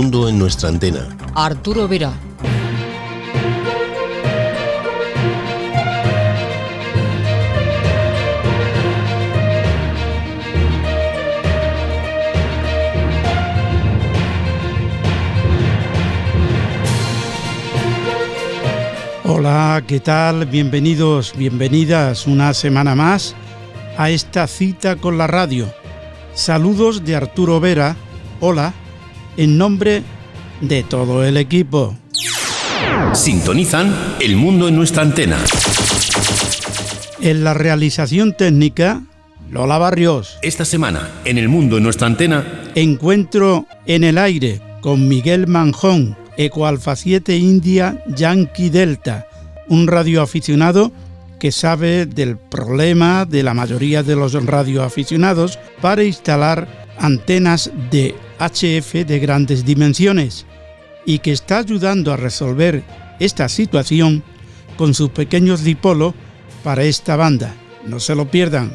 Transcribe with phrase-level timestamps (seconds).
[0.00, 1.14] mundo en nuestra antena.
[1.34, 2.10] Arturo Vera.
[19.26, 20.46] Hola, ¿qué tal?
[20.46, 23.34] Bienvenidos, bienvenidas una semana más
[23.98, 25.70] a esta cita con la radio.
[26.32, 27.96] Saludos de Arturo Vera.
[28.40, 28.72] Hola,
[29.36, 30.02] en nombre
[30.60, 31.96] de todo el equipo.
[33.14, 35.38] Sintonizan El Mundo en nuestra antena.
[37.20, 39.02] En la realización técnica,
[39.50, 40.38] Lola Barrios.
[40.42, 42.44] Esta semana, en El Mundo en nuestra antena,
[42.74, 49.26] Encuentro en el aire con Miguel Manjón, Ecoalfa 7 India Yankee Delta,
[49.68, 50.92] un radioaficionado
[51.40, 59.06] que sabe del problema de la mayoría de los radioaficionados para instalar antenas de HF
[59.06, 60.46] de grandes dimensiones
[61.04, 62.82] y que está ayudando a resolver
[63.20, 64.22] esta situación
[64.76, 66.14] con sus pequeños dipolo
[66.64, 67.54] para esta banda.
[67.86, 68.72] No se lo pierdan.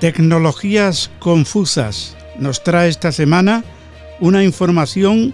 [0.00, 3.64] Tecnologías confusas nos trae esta semana
[4.20, 5.32] una información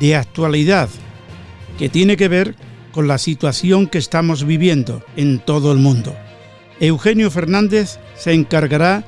[0.00, 0.88] de actualidad
[1.78, 2.56] que tiene que ver
[2.90, 6.16] con la situación que estamos viviendo en todo el mundo.
[6.80, 9.04] Eugenio Fernández se encargará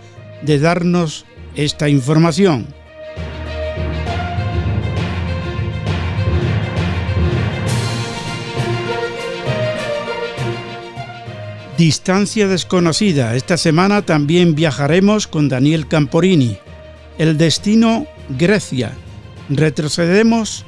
[0.58, 2.66] darnos esta información.
[11.78, 13.34] Distancia desconocida.
[13.34, 16.58] Esta semana también viajaremos con Daniel Camporini.
[17.18, 18.92] El destino Grecia.
[19.48, 20.64] Retrocedemos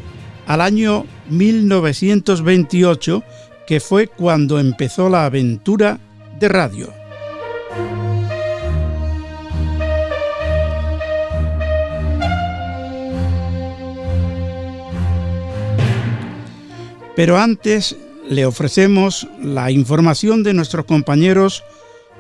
[0.46, 3.22] al año 1928,
[3.66, 6.00] que fue cuando empezó la aventura
[6.40, 7.03] de radio.
[17.16, 17.96] Pero antes
[18.28, 21.62] le ofrecemos la información de nuestros compañeros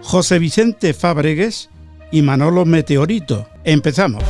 [0.02, 1.70] José Vicente Fábregues
[2.12, 3.48] y Manolo Meteorito.
[3.64, 4.22] Empezamos.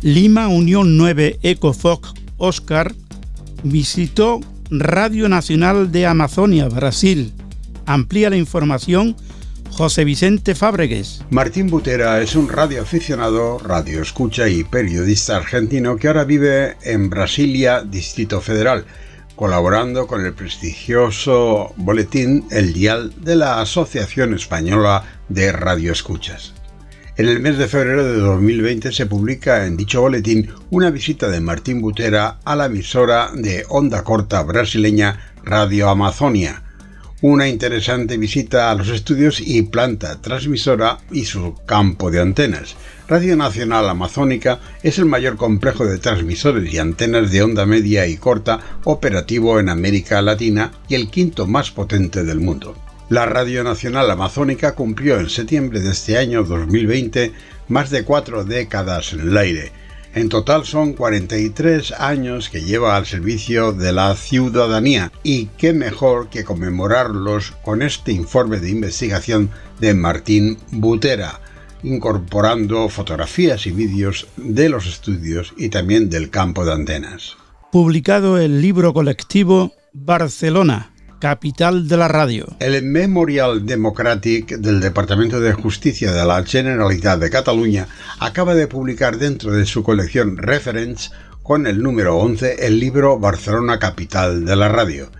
[0.00, 2.94] Lima Unión 9 EcoFoc Oscar
[3.64, 4.40] visitó
[4.70, 7.32] Radio Nacional de Amazonia, Brasil.
[7.84, 9.16] Amplía la información
[9.78, 11.24] José Vicente Fábregues.
[11.30, 18.40] Martín Butera es un radioaficionado, radioescucha y periodista argentino que ahora vive en Brasilia, Distrito
[18.40, 18.86] Federal,
[19.36, 26.54] colaborando con el prestigioso boletín El Dial de la Asociación Española de Radioescuchas.
[27.16, 31.38] En el mes de febrero de 2020 se publica en dicho boletín una visita de
[31.38, 36.64] Martín Butera a la emisora de onda corta brasileña Radio Amazonia,
[37.20, 42.76] una interesante visita a los estudios y planta transmisora y su campo de antenas.
[43.08, 48.16] Radio Nacional Amazónica es el mayor complejo de transmisores y antenas de onda media y
[48.18, 52.76] corta operativo en América Latina y el quinto más potente del mundo.
[53.08, 57.32] La Radio Nacional Amazónica cumplió en septiembre de este año 2020
[57.68, 59.72] más de cuatro décadas en el aire.
[60.18, 66.28] En total son 43 años que lleva al servicio de la ciudadanía y qué mejor
[66.28, 69.48] que conmemorarlos con este informe de investigación
[69.78, 71.40] de Martín Butera,
[71.84, 77.36] incorporando fotografías y vídeos de los estudios y también del campo de antenas.
[77.70, 82.46] Publicado el libro colectivo Barcelona, capital de la radio.
[82.60, 87.88] El Memorial Democratic del Departamento de Justicia de la Generalitat de Cataluña
[88.20, 91.10] acaba de publicar dentro de su colección Reference
[91.42, 95.10] con el número 11 el libro Barcelona Capital de la Radio,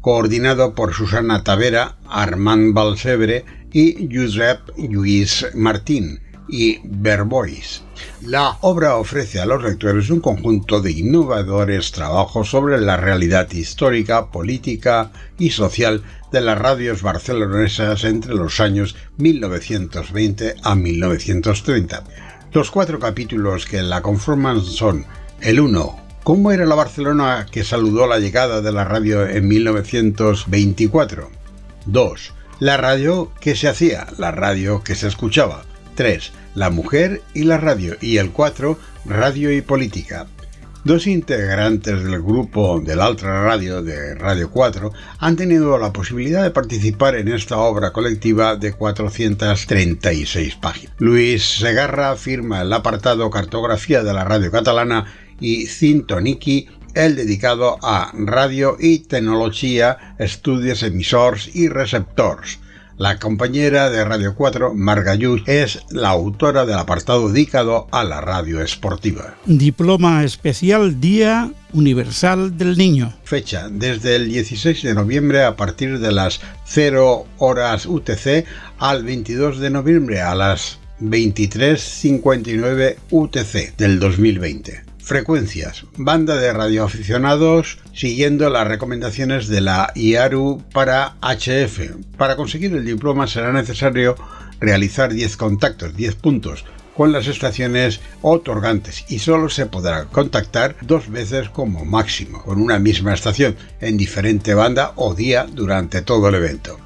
[0.00, 7.82] coordinado por Susana Tavera, Armand Balsebre y Josep Lluís Martín y Verbois.
[8.22, 14.30] La obra ofrece a los lectores un conjunto de innovadores trabajos sobre la realidad histórica,
[14.30, 16.02] política y social
[16.32, 22.04] de las radios barcelonesas entre los años 1920 a 1930.
[22.52, 25.06] Los cuatro capítulos que la conforman son
[25.40, 26.08] el 1.
[26.24, 31.30] ¿Cómo era la Barcelona que saludó la llegada de la radio en 1924?
[31.86, 32.34] 2.
[32.60, 35.64] La radio que se hacía, la radio que se escuchaba.
[35.98, 36.30] 3.
[36.54, 37.96] La mujer y la radio.
[38.00, 38.78] Y el 4.
[39.06, 40.28] Radio y política.
[40.84, 46.52] Dos integrantes del grupo del Altra Radio de Radio 4 han tenido la posibilidad de
[46.52, 50.94] participar en esta obra colectiva de 436 páginas.
[50.98, 58.12] Luis Segarra firma el apartado Cartografía de la Radio Catalana y Cintoniki el dedicado a
[58.14, 62.60] radio y tecnología, estudios emisores y receptores.
[62.98, 65.16] La compañera de Radio 4, Marga
[65.46, 69.36] es la autora del apartado dedicado a la radio esportiva.
[69.46, 73.14] Diploma especial Día Universal del Niño.
[73.22, 78.44] Fecha desde el 16 de noviembre a partir de las 0 horas UTC
[78.80, 84.87] al 22 de noviembre a las 23.59 UTC del 2020.
[85.08, 85.86] Frecuencias.
[85.96, 91.96] Banda de radioaficionados siguiendo las recomendaciones de la IARU para HF.
[92.18, 94.16] Para conseguir el diploma será necesario
[94.60, 101.08] realizar 10 contactos, 10 puntos con las estaciones otorgantes y solo se podrá contactar dos
[101.08, 106.34] veces como máximo con una misma estación en diferente banda o día durante todo el
[106.34, 106.78] evento.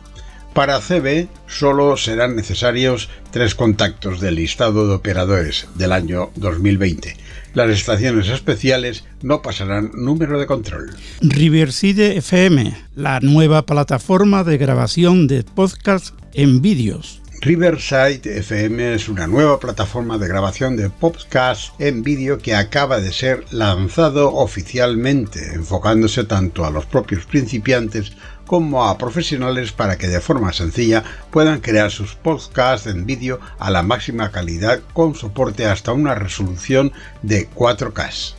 [0.54, 7.21] Para CB solo serán necesarios tres contactos del listado de operadores del año 2020
[7.54, 10.90] las estaciones especiales no pasarán número de control.
[11.20, 17.22] Riverside FM, la nueva plataforma de grabación de podcast en vídeos.
[17.44, 23.12] Riverside FM es una nueva plataforma de grabación de podcast en vídeo que acaba de
[23.12, 28.12] ser lanzado oficialmente, enfocándose tanto a los propios principiantes
[28.52, 33.70] como a profesionales para que de forma sencilla puedan crear sus podcasts en vídeo a
[33.70, 38.34] la máxima calidad con soporte hasta una resolución de 4K.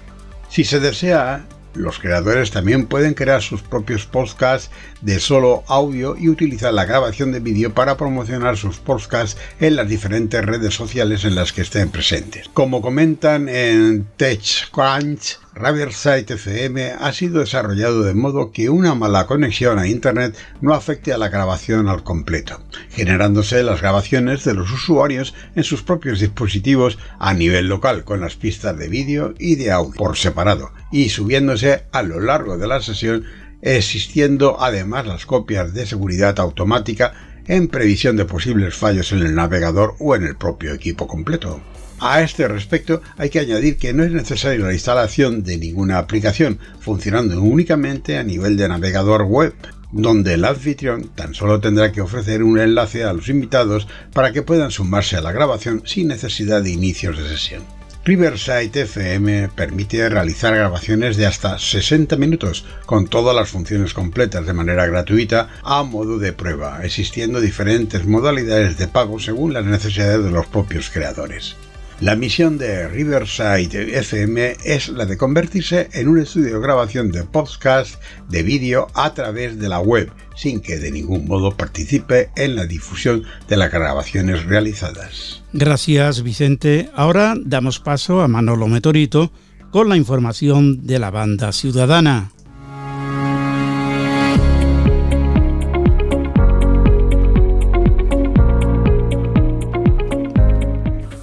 [0.50, 4.70] Si se desea, los creadores también pueden crear sus propios podcasts
[5.04, 9.88] de solo audio y utilizar la grabación de vídeo para promocionar sus podcasts en las
[9.88, 12.50] diferentes redes sociales en las que estén presentes.
[12.54, 19.78] Como comentan en TechCrunch, Riverside FM ha sido desarrollado de modo que una mala conexión
[19.78, 22.60] a Internet no afecte a la grabación al completo,
[22.90, 28.36] generándose las grabaciones de los usuarios en sus propios dispositivos a nivel local con las
[28.36, 32.82] pistas de vídeo y de audio por separado y subiéndose a lo largo de la
[32.82, 33.26] sesión
[33.64, 37.14] existiendo además las copias de seguridad automática
[37.48, 41.62] en previsión de posibles fallos en el navegador o en el propio equipo completo.
[42.00, 46.60] A este respecto hay que añadir que no es necesaria la instalación de ninguna aplicación,
[46.80, 49.54] funcionando únicamente a nivel de navegador web,
[49.92, 54.42] donde el anfitrión tan solo tendrá que ofrecer un enlace a los invitados para que
[54.42, 57.64] puedan sumarse a la grabación sin necesidad de inicios de sesión.
[58.06, 64.52] Riverside FM permite realizar grabaciones de hasta 60 minutos con todas las funciones completas de
[64.52, 70.32] manera gratuita a modo de prueba, existiendo diferentes modalidades de pago según las necesidades de
[70.32, 71.56] los propios creadores.
[72.04, 77.24] La misión de Riverside FM es la de convertirse en un estudio de grabación de
[77.24, 77.96] podcast
[78.28, 82.66] de vídeo a través de la web, sin que de ningún modo participe en la
[82.66, 85.44] difusión de las grabaciones realizadas.
[85.54, 86.90] Gracias Vicente.
[86.94, 89.32] Ahora damos paso a Manolo Metorito
[89.72, 92.34] con la información de la banda ciudadana.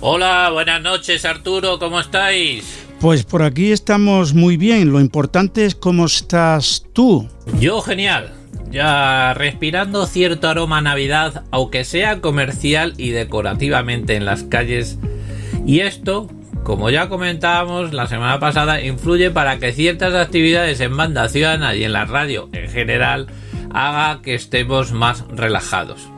[0.02, 2.86] Hola, buenas noches Arturo, ¿cómo estáis?
[3.00, 7.28] Pues por aquí estamos muy bien, lo importante es cómo estás tú.
[7.58, 8.32] Yo genial,
[8.70, 14.98] ya respirando cierto aroma a Navidad, aunque sea comercial y decorativamente en las calles.
[15.66, 16.30] Y esto,
[16.62, 21.84] como ya comentábamos la semana pasada, influye para que ciertas actividades en banda ciudadana y
[21.84, 23.26] en la radio en general
[23.74, 26.08] haga que estemos más relajados.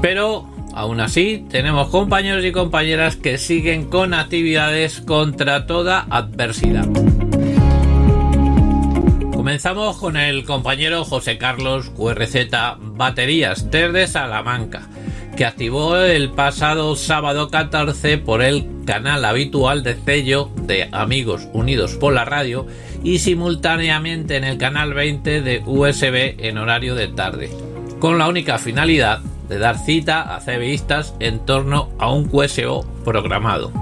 [0.00, 6.88] Pero Aún así, tenemos compañeros y compañeras que siguen con actividades contra toda adversidad.
[9.32, 12.48] Comenzamos con el compañero José Carlos QRZ
[12.80, 14.88] Baterías desde Salamanca,
[15.36, 21.94] que activó el pasado sábado 14 por el canal habitual de sello de Amigos Unidos
[21.94, 22.66] por la Radio
[23.04, 27.50] y simultáneamente en el canal 20 de USB en horario de tarde,
[28.00, 33.72] con la única finalidad de dar cita a CBistas en torno a un QSO programado.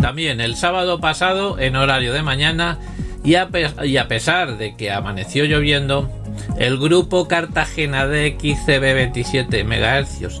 [0.00, 2.78] También el sábado pasado, en horario de mañana,
[3.24, 6.10] y a, pesar de que amaneció lloviendo,
[6.56, 10.40] el grupo Cartagena de XCB 27 MHz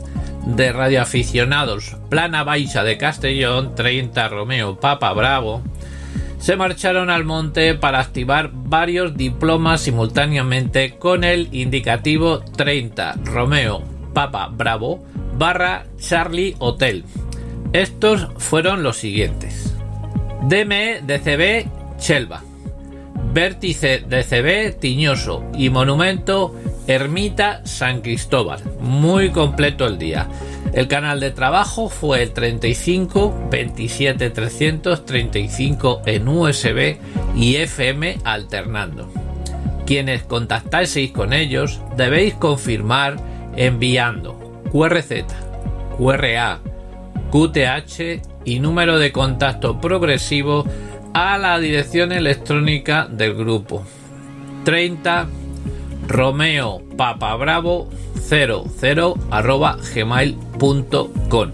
[0.47, 5.63] de radioaficionados Plana Baixa de Castellón 30 Romeo Papa Bravo
[6.39, 14.49] se marcharon al monte para activar varios diplomas simultáneamente con el indicativo 30 Romeo Papa
[14.53, 15.03] Bravo
[15.39, 17.05] barra Charlie Hotel.
[17.73, 19.75] Estos fueron los siguientes.
[20.49, 22.43] DME DCB Chelva.
[23.33, 26.55] Vértice DCB Tiñoso y Monumento
[26.87, 28.61] Ermita San Cristóbal.
[28.81, 30.29] Muy completo el día.
[30.73, 36.97] El canal de trabajo fue el 35 27 335 en USB
[37.37, 39.09] y FM alternando.
[39.87, 43.17] Quienes contactaseis con ellos debéis confirmar
[43.57, 44.39] enviando
[44.71, 45.25] QRZ,
[45.97, 46.61] QRA,
[47.31, 50.65] QTH y número de contacto progresivo
[51.15, 53.85] a la dirección electrónica del grupo.
[54.65, 55.29] 30
[56.09, 57.89] Romeo Papa Bravo
[58.21, 61.51] 00 arroba gmail.com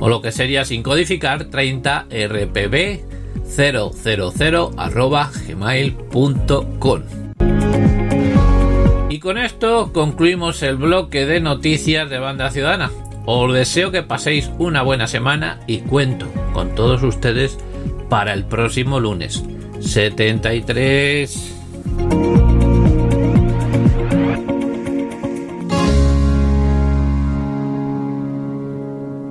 [0.00, 3.00] o lo que sería sin codificar 30 rpb
[3.46, 7.21] 000 arroba gmail.com
[9.22, 12.90] con esto concluimos el bloque de noticias de Banda Ciudadana.
[13.24, 17.56] Os deseo que paséis una buena semana y cuento con todos ustedes
[18.08, 19.44] para el próximo lunes.
[19.80, 21.54] 73.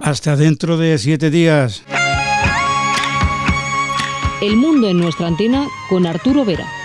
[0.01, 1.83] Hasta dentro de siete días.
[4.41, 6.80] El mundo en nuestra antena con Arturo Vera.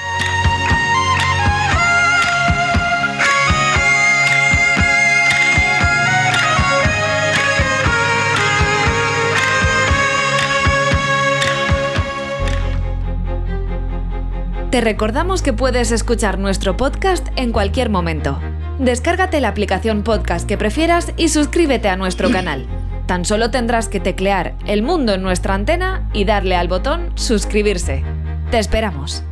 [14.77, 18.39] Te recordamos que puedes escuchar nuestro podcast en cualquier momento.
[18.79, 22.67] Descárgate la aplicación podcast que prefieras y suscríbete a nuestro canal.
[23.07, 28.05] Tan solo tendrás que teclear El Mundo en nuestra antena y darle al botón Suscribirse.
[28.51, 29.23] Te esperamos.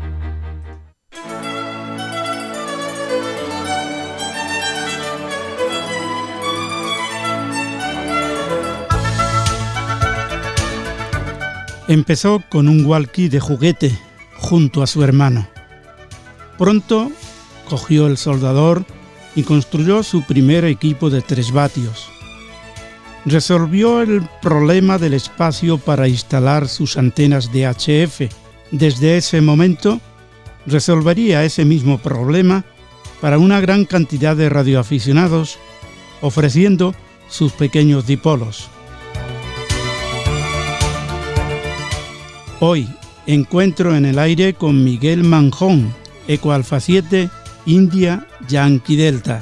[11.86, 14.03] Empezó con un walkie de juguete
[14.44, 15.48] junto a su hermano.
[16.58, 17.10] Pronto
[17.66, 18.84] cogió el soldador
[19.34, 22.08] y construyó su primer equipo de tres vatios.
[23.24, 28.30] Resolvió el problema del espacio para instalar sus antenas de HF.
[28.70, 29.98] Desde ese momento,
[30.66, 32.64] resolvería ese mismo problema
[33.22, 35.58] para una gran cantidad de radioaficionados,
[36.20, 36.94] ofreciendo
[37.30, 38.68] sus pequeños dipolos.
[42.60, 42.86] Hoy,
[43.26, 45.94] Encuentro en el aire con Miguel Manjón,
[46.28, 47.30] Eco Alfa 7,
[47.64, 49.40] India, Yankee Delta.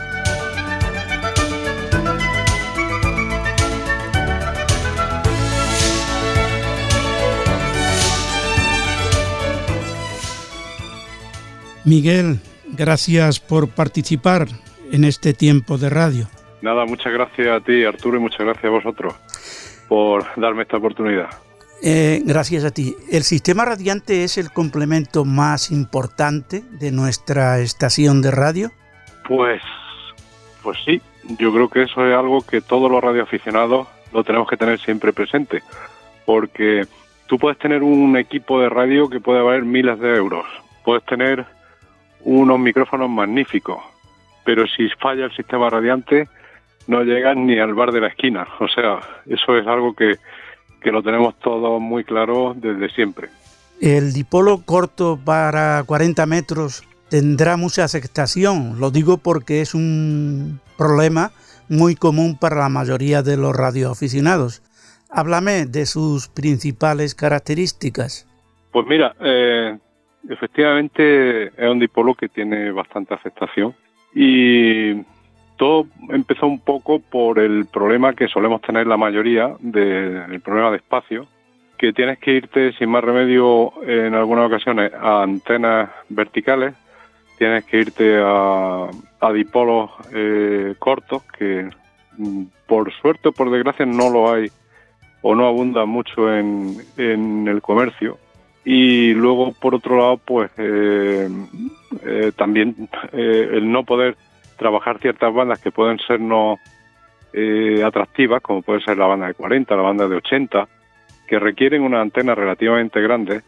[11.85, 14.47] Miguel, gracias por participar
[14.93, 16.29] en este tiempo de radio.
[16.61, 19.15] Nada, muchas gracias a ti, Arturo, y muchas gracias a vosotros
[19.89, 21.31] por darme esta oportunidad.
[21.85, 22.95] Eh, gracias a ti.
[23.11, 28.71] El sistema radiante es el complemento más importante de nuestra estación de radio.
[29.27, 29.61] Pues,
[30.63, 31.03] pues sí.
[31.39, 35.13] Yo creo que eso es algo que todos los radioaficionados lo tenemos que tener siempre
[35.13, 35.63] presente,
[36.25, 36.87] porque
[37.27, 40.45] tú puedes tener un equipo de radio que puede valer miles de euros,
[40.85, 41.47] puedes tener
[42.21, 43.83] unos micrófonos magníficos,
[44.45, 46.29] pero si falla el sistema radiante
[46.87, 48.47] no llegas ni al bar de la esquina.
[48.59, 50.17] O sea, eso es algo que
[50.83, 53.29] que lo tenemos todo muy claro desde siempre.
[53.81, 61.33] El dipolo corto para 40 metros tendrá mucha aceptación, lo digo porque es un problema
[61.69, 64.63] muy común para la mayoría de los radioaficionados.
[65.11, 68.27] Háblame de sus principales características.
[68.71, 69.79] Pues mira, eh,
[70.29, 73.75] efectivamente es un dipolo que tiene bastante aceptación
[74.15, 74.93] y
[75.57, 80.79] todo empezó un poco por el problema que solemos tener la mayoría del problema de
[80.79, 81.27] espacio,
[81.79, 86.75] que tienes que irte sin más remedio en algunas ocasiones a antenas verticales,
[87.39, 88.89] tienes que irte a,
[89.33, 91.71] dipolos eh, cortos que
[92.19, 94.51] mm, por suerte o por desgracia no lo hay
[95.23, 98.19] o no abunda mucho en, en el comercio.
[98.65, 101.29] Y luego por otro lado pues eh,
[102.05, 104.17] eh, también eh, el no poder
[104.57, 106.59] trabajar ciertas bandas que pueden ser no
[107.83, 110.69] atractivas como puede ser la banda de 40 la banda de 80
[111.27, 113.41] que requieren una antena relativamente grande.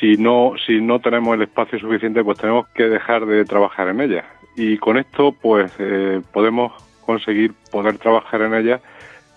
[0.00, 4.00] Si no si no tenemos el espacio suficiente pues tenemos que dejar de trabajar en
[4.00, 4.24] ellas
[4.56, 5.70] y con esto pues
[6.32, 6.72] podemos
[7.04, 8.80] conseguir poder trabajar en ellas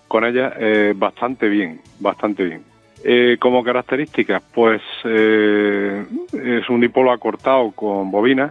[0.07, 0.53] con ellas
[0.95, 2.77] bastante bien bastante bien.
[3.03, 6.03] Eh, como características, pues eh,
[6.33, 8.49] es un dipolo acortado con bobina,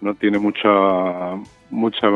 [0.00, 1.36] no tiene mucha
[1.70, 2.08] mucha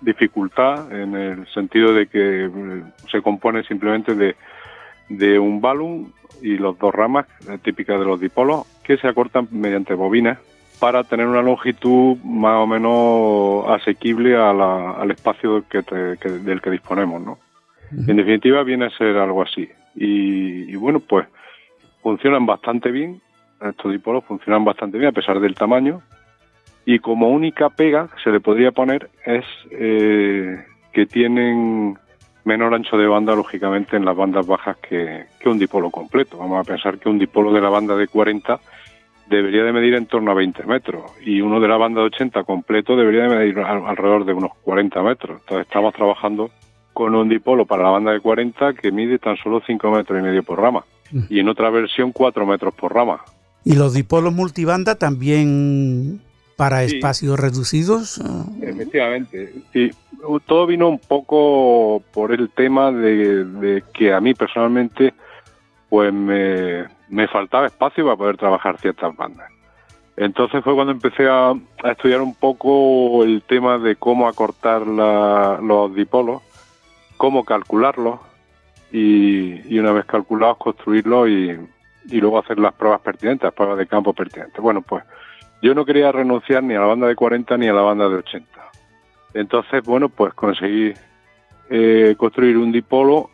[0.00, 4.36] dificultad en el sentido de que eh, se compone simplemente de,
[5.08, 7.26] de un balón y los dos ramas
[7.62, 10.38] típicas de los dipolos que se acortan mediante bobinas
[10.80, 17.38] para tener una longitud más o menos asequible al espacio del que disponemos, ¿no?
[17.92, 19.68] En definitiva, viene a ser algo así.
[19.94, 21.26] Y, bueno, pues
[22.02, 23.20] funcionan bastante bien,
[23.60, 26.00] estos dipolos funcionan bastante bien a pesar del tamaño.
[26.92, 30.58] Y como única pega que se le podría poner es eh,
[30.92, 31.96] que tienen
[32.42, 36.38] menor ancho de banda, lógicamente, en las bandas bajas que, un dipolo completo.
[36.38, 38.58] Vamos a pensar que un dipolo de la banda de 40
[39.28, 42.42] debería de medir en torno a 20 metros y uno de la banda de 80
[42.42, 45.42] completo debería de medir alrededor de unos 40 metros.
[45.42, 46.50] Entonces estamos trabajando
[46.92, 50.22] con un dipolo para la banda de 40 que mide tan solo 5 metros y
[50.22, 51.20] medio por rama mm.
[51.30, 53.20] y en otra versión 4 metros por rama.
[53.62, 56.22] ¿Y los dipolos multibanda también
[56.60, 58.20] para espacios reducidos?
[58.60, 59.90] Efectivamente, sí.
[60.44, 65.14] Todo vino un poco por el tema de, que a mí personalmente
[65.88, 69.50] pues me, faltaba espacio para poder trabajar ciertas bandas.
[70.18, 76.42] Entonces fue cuando empecé a, estudiar un poco el tema de cómo acortar los dipolos
[77.16, 78.20] cómo calcularlo
[78.92, 81.58] y, una vez calculados construirlo y,
[82.10, 84.60] luego hacer las pruebas pertinentes, las pruebas de campo pertinentes.
[84.60, 85.04] Bueno, pues
[85.62, 88.16] yo no quería renunciar ni a la banda de 40 ni a la banda de
[88.16, 88.46] 80.
[89.34, 90.92] Entonces, bueno, pues conseguí
[91.68, 93.30] eh, construir un dipolo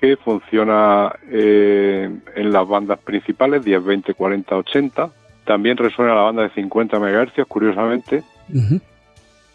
[0.00, 5.10] que funciona eh, en las bandas principales, 10, 20, 40, 80.
[5.44, 8.22] También resuena la banda de 50 MHz, curiosamente.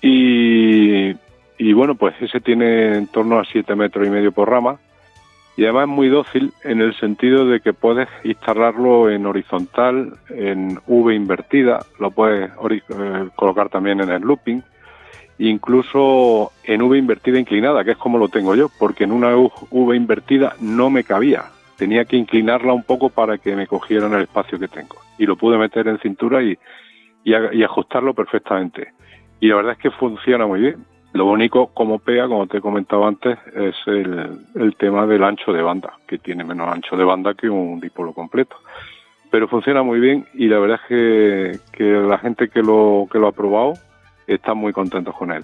[0.02, 1.14] Y
[1.58, 4.80] y bueno, pues ese tiene en torno a 7 metros y medio por rama
[5.58, 10.80] y además es muy dócil en el sentido de que puedes instalarlo en horizontal, en
[10.86, 14.62] V invertida, lo puedes eh, colocar también en el looping,
[15.40, 19.96] incluso en V invertida inclinada, que es como lo tengo yo, porque en una V
[19.96, 24.60] invertida no me cabía, tenía que inclinarla un poco para que me cogieran el espacio
[24.60, 24.98] que tengo.
[25.18, 28.94] Y lo pude meter en cintura y ajustarlo perfectamente.
[29.40, 30.86] Y la verdad es que funciona muy bien
[31.18, 35.64] lo único, como pega, como te he comentado antes, es el, tema del ancho de
[35.64, 38.56] banda, que tiene menos ancho de banda que un dipolo completo.
[39.32, 43.28] Pero funciona muy bien y la verdad es que, la gente que lo, que lo
[43.28, 43.74] ha probado
[44.28, 45.44] está muy contento con él.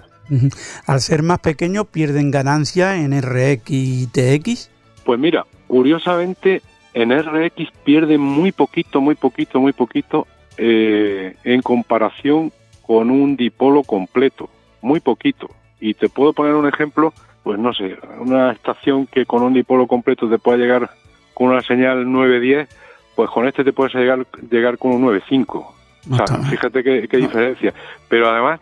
[0.86, 4.70] Al ser más pequeño, ¿pierden ganancia en RX y TX?
[5.04, 6.62] Pues mira, curiosamente
[6.94, 13.82] en RX pierden muy poquito, muy poquito, muy poquito eh, en comparación con un dipolo
[13.82, 14.48] completo,
[14.80, 15.50] muy poquito.
[15.80, 19.86] Y te puedo poner un ejemplo, pues no sé, una estación que con un dipolo
[19.86, 20.90] completo te pueda llegar
[21.34, 22.68] con una señal 910,
[23.14, 25.74] pues con este te puedes llegar, llegar con un 95.
[26.10, 27.72] O sea, fíjate qué, diferencia.
[28.08, 28.60] Pero además,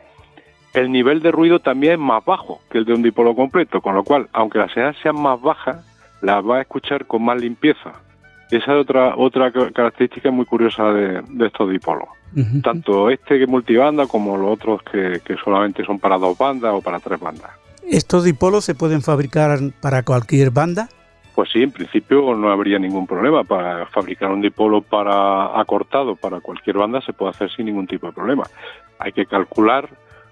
[0.74, 3.94] el nivel de ruido también es más bajo que el de un dipolo completo, con
[3.94, 5.84] lo cual, aunque las señales sean más bajas,
[6.20, 7.92] las va a escuchar con más limpieza.
[8.50, 12.08] Esa es otra, otra característica muy curiosa de estos dipolos
[12.62, 17.00] tanto este que multibanda como los otros que, solamente son para dos bandas o para
[17.00, 17.50] tres bandas.
[17.88, 20.88] ¿Estos dipolos se pueden fabricar para cualquier banda?
[21.34, 23.44] Pues sí, en principio no habría ningún problema.
[23.44, 28.06] Para fabricar un dipolo para acortado para cualquier banda se puede hacer sin ningún tipo
[28.06, 28.44] de problema.
[28.98, 29.88] Hay que calcular,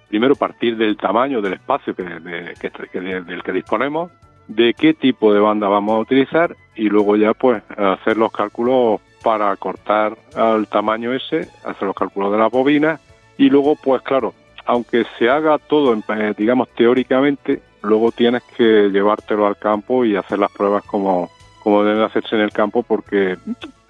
[0.09, 4.11] primero partir del tamaño del espacio que, del que disponemos,
[4.47, 9.01] de qué tipo de banda vamos a utilizar y luego ya pues hacer los cálculos
[9.22, 13.00] para cortar al tamaño ese, hacer los cálculos de la bobina
[13.37, 14.35] y luego, pues claro,
[14.66, 20.38] aunque se haga todo, eh, digamos, teóricamente, luego tienes que llevártelo al campo y hacer
[20.38, 21.30] las pruebas como,
[21.62, 23.37] como deben hacerse en el campo porque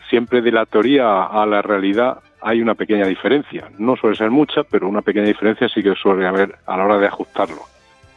[0.09, 3.71] siempre de la teoría a la realidad hay una pequeña diferencia.
[3.79, 6.99] No suele ser mucha, pero una pequeña diferencia sí que suele haber a la hora
[6.99, 7.63] de ajustarlo.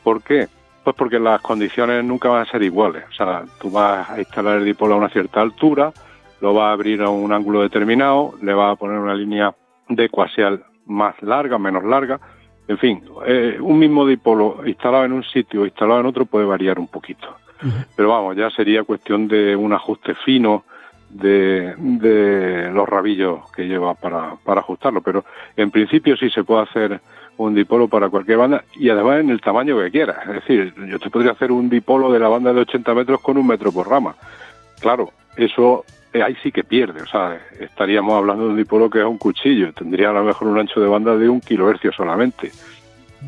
[0.04, 0.48] ¿Por qué?
[0.84, 3.04] Pues porque las condiciones nunca van a ser iguales.
[3.10, 5.92] O sea, tú vas a instalar el dipolo a una cierta altura,
[6.44, 9.56] lo vas a abrir a un ángulo determinado, le vas a poner una línea
[9.88, 12.20] de ecuacial más larga, menos larga.
[12.68, 16.46] En fin, eh, un mismo dipolo instalado en un sitio o instalado en otro puede
[16.46, 17.30] variar un poquito.
[17.96, 20.66] Pero vamos, ya sería cuestión de un ajuste fino
[21.10, 25.00] de, de los rabillos que lleva para, para ajustarlo.
[25.00, 25.24] Pero
[25.56, 27.00] en principio sí se puede hacer
[27.38, 30.18] un dipolo para cualquier banda y además en el tamaño que quieras.
[30.28, 33.38] Es decir, yo te podría hacer un dipolo de la banda de 80 metros con
[33.38, 34.18] un metro por rama.
[34.82, 35.86] Claro, eso
[36.22, 37.02] ahí sí que pierde.
[37.02, 39.74] O sea, estaríamos hablando de un dipolo que es un cuchillo.
[39.74, 42.52] Tendría a lo mejor un ancho de banda de un kilohercio solamente.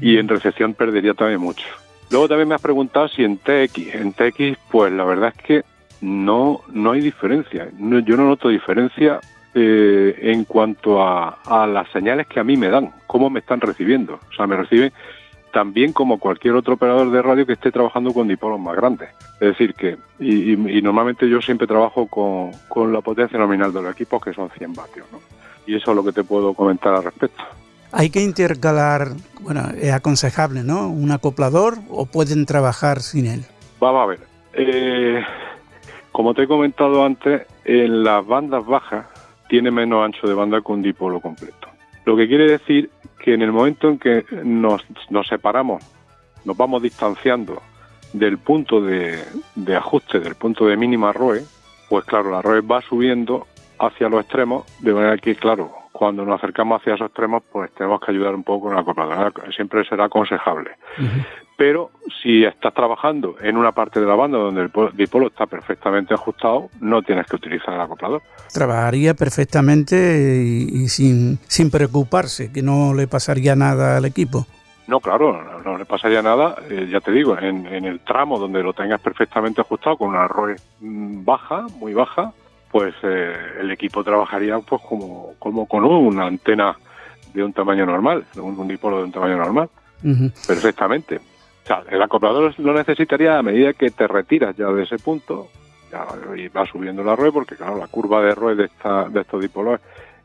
[0.01, 1.65] Y en recepción perdería también mucho.
[2.11, 3.95] Luego también me has preguntado si en TX.
[3.95, 5.63] En TX, pues la verdad es que
[6.01, 7.69] no, no hay diferencia.
[7.77, 9.19] yo no noto diferencia
[9.53, 14.19] eh, en cuanto a, las señales que a mí me dan, cómo me están recibiendo.
[14.29, 14.91] O sea, me reciben
[15.55, 19.07] también como cualquier otro operador de radio que esté trabajando con dipolos más grandes.
[19.35, 24.21] Es decir, que, y, normalmente yo siempre trabajo con, la potencia nominal de los equipos,
[24.21, 25.07] que son 100 vatios.
[25.13, 25.19] ¿no?
[25.65, 27.41] Y eso es lo que te puedo comentar al respecto.
[27.93, 30.89] Hay que intercalar, bueno, es aconsejable, ¿no?
[30.89, 33.45] Un acoplador o pueden trabajar sin él.
[33.79, 34.19] Vamos a ver.
[34.55, 35.23] Eh,
[36.11, 39.05] como te he comentado antes, en las bandas bajas
[39.47, 41.69] tiene menos ancho de banda que un dipolo completo.
[42.05, 42.89] Lo que quiere decir
[43.19, 45.83] que en el momento en que nos, nos separamos,
[46.43, 47.61] nos vamos distanciando
[48.13, 49.19] del punto de,
[49.55, 51.43] de, ajuste, del punto de mínima ROE,
[51.89, 53.47] pues claro, la ROE va subiendo
[53.79, 58.01] hacia los extremos, de manera que, claro, cuando nos acercamos hacia esos extremos, pues tenemos
[58.01, 59.31] que ayudar un poco con la acopladora.
[59.55, 60.71] Siempre será aconsejable.
[61.55, 66.13] Pero si estás trabajando en una parte de la banda donde el dipolo está perfectamente
[66.13, 68.21] ajustado, no tienes que utilizar el acoplador.
[68.53, 74.45] Trabajaría perfectamente y, sin, sin preocuparse, que no le pasaría nada al equipo.
[74.87, 78.73] No, claro, no, le pasaría nada, eh, ya te digo, en, el tramo donde lo
[78.73, 82.33] tengas perfectamente ajustado con una ROE mm, baja, muy baja,
[82.75, 86.75] pues eh, el equipo trabajaría pues como, como con una antena
[87.33, 89.69] de un tamaño normal, un, un dipolo de un tamaño normal,
[90.45, 91.15] perfectamente.
[91.15, 95.47] O sea, el acoplador lo necesitaría a medida que te retiras ya de ese punto
[96.35, 99.41] y va subiendo la ROE porque, claro, la curva de ROE de, esta, de estos
[99.41, 99.79] dipolos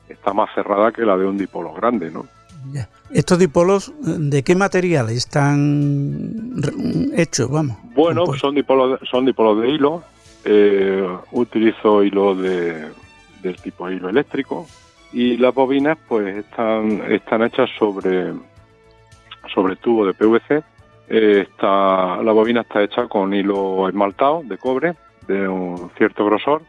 [0.09, 2.27] está más cerrada que la de un dipolo grande, ¿no?
[3.13, 6.61] ¿Estos dipolos de qué material están
[7.15, 7.49] hechos?
[7.49, 7.77] Vamos.
[7.95, 10.03] Bueno, son dipolos, son dipolos de hilo.
[10.45, 12.89] Eh, utilizo hilo de,
[13.43, 14.67] del tipo hilo eléctrico
[15.13, 18.33] y las bobinas pues están, están hechas sobre,
[19.53, 20.63] sobre tubo de PVC
[21.13, 24.95] eh, la bobina está hecha con hilo esmaltado de cobre
[25.27, 26.63] de un cierto grosor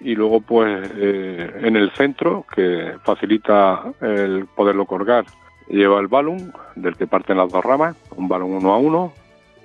[0.00, 5.24] y luego pues eh, en el centro que facilita el poderlo colgar
[5.68, 9.12] lleva el balón del que parten las dos ramas, un balón uno a uno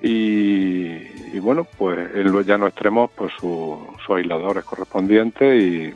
[0.01, 5.93] y, bueno pues en los llanos extremos pues sus su aisladores correspondientes y,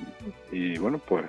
[0.51, 1.25] y bueno pues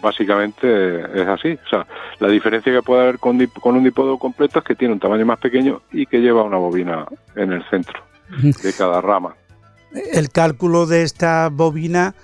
[0.00, 1.58] básicamente es así.
[1.66, 1.86] O sea,
[2.18, 5.26] la diferencia que puede haber con, con un dipodo completo es que tiene un tamaño
[5.26, 8.02] más pequeño y que lleva una bobina en el centro
[8.62, 9.34] de cada rama.
[10.12, 12.14] El cálculo de esta bobina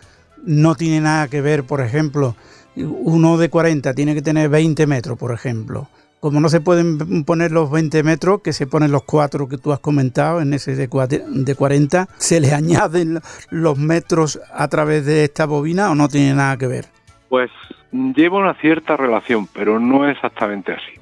[0.44, 2.34] no tiene nada que ver, por ejemplo,
[2.76, 5.88] uno de 40 tiene que tener 20 metros, por ejemplo.
[6.22, 9.72] Como no se pueden poner los 20 metros, que se ponen los cuatro que tú
[9.72, 13.18] has comentado en ese de 40, ¿se le añaden
[13.50, 16.86] los metros a través de esta bobina o no tiene nada que ver?
[17.28, 17.50] Pues
[17.90, 20.92] lleva una cierta relación, pero no exactamente así.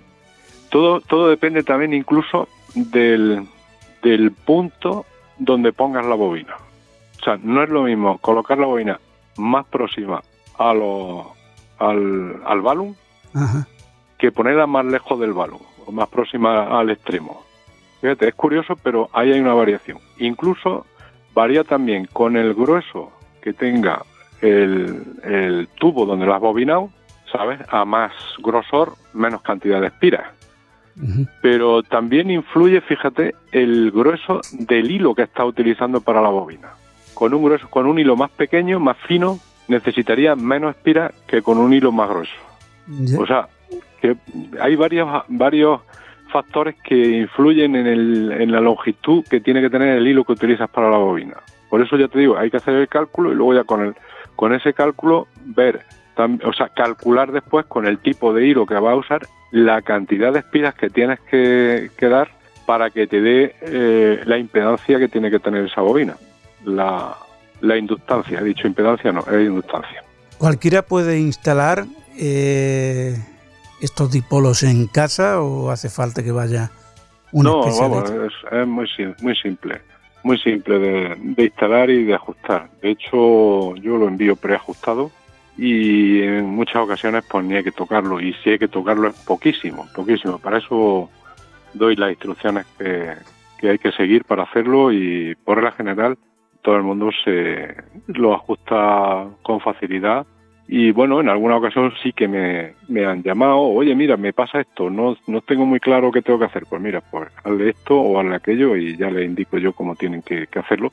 [0.71, 3.47] Todo, todo depende también incluso del,
[4.03, 5.05] del punto
[5.39, 6.57] donde pongas la bobina.
[7.21, 8.99] O sea, no es lo mismo colocar la bobina
[9.37, 10.23] más próxima
[10.57, 11.35] a lo,
[11.79, 12.97] al, al balón
[14.21, 17.43] que ponerla más lejos del balón o más próxima al extremo.
[18.03, 19.99] Fíjate, es curioso, pero ahí hay una variación.
[20.19, 20.87] Incluso
[21.35, 24.03] varía también con el grueso que tenga
[24.43, 26.91] el, tubo donde lo has bobinado,
[27.33, 27.61] ¿sabes?
[27.71, 30.27] A más grosor, menos cantidad de espiras.
[31.41, 36.75] Pero también influye, fíjate, el grueso del hilo que está utilizando para la bobina.
[37.15, 41.57] Con un grueso, con un hilo más pequeño, más fino, necesitaría menos espiras que con
[41.57, 42.37] un hilo más grueso.
[43.19, 43.49] O sea,
[44.01, 44.17] que
[44.61, 45.81] hay varios, varios
[46.31, 50.33] factores que influyen en, el, en la longitud que tiene que tener el hilo que
[50.33, 51.37] utilizas para la bobina.
[51.69, 53.95] Por eso ya te digo, hay que hacer el cálculo y luego ya con el,
[54.37, 55.81] con ese cálculo ver,
[56.45, 60.33] o sea, calcular después con el tipo de hilo que va a usar la cantidad
[60.33, 62.31] de espiras que tienes que, dar
[62.67, 66.17] para que te dé eh, la impedancia que tiene que tener esa bobina.
[66.65, 67.17] La,
[67.61, 70.03] la inductancia, he dicho impedancia, no, es inductancia.
[70.39, 71.85] ¿Cualquiera puede instalar
[72.19, 73.17] eh,
[73.81, 76.71] estos dipolos en casa o hace falta que vaya
[77.33, 78.11] no, vamos,
[78.51, 78.89] es, muy,
[79.23, 79.81] muy simple,
[80.23, 82.69] muy simple de, instalar y de ajustar.
[82.83, 85.11] De hecho, yo lo envío preajustado
[85.57, 89.15] y en muchas ocasiones pues ni hay que tocarlo y si hay que tocarlo es
[89.25, 90.39] poquísimo, poquísimo.
[90.39, 91.09] Para eso
[91.75, 93.15] doy las instrucciones que,
[93.59, 96.19] que hay que seguir para hacerlo y por regla general
[96.63, 97.77] todo el mundo se
[98.09, 100.27] lo ajusta con facilidad
[100.73, 104.89] y bueno, en alguna ocasión sí que me, han llamado, oye, mira, me pasa esto,
[104.89, 106.65] no, no tengo muy claro qué tengo que hacer.
[106.65, 110.23] Pues mira, pues hazle esto o hazle aquello y ya le indico yo cómo tienen
[110.23, 110.93] que, hacerlo.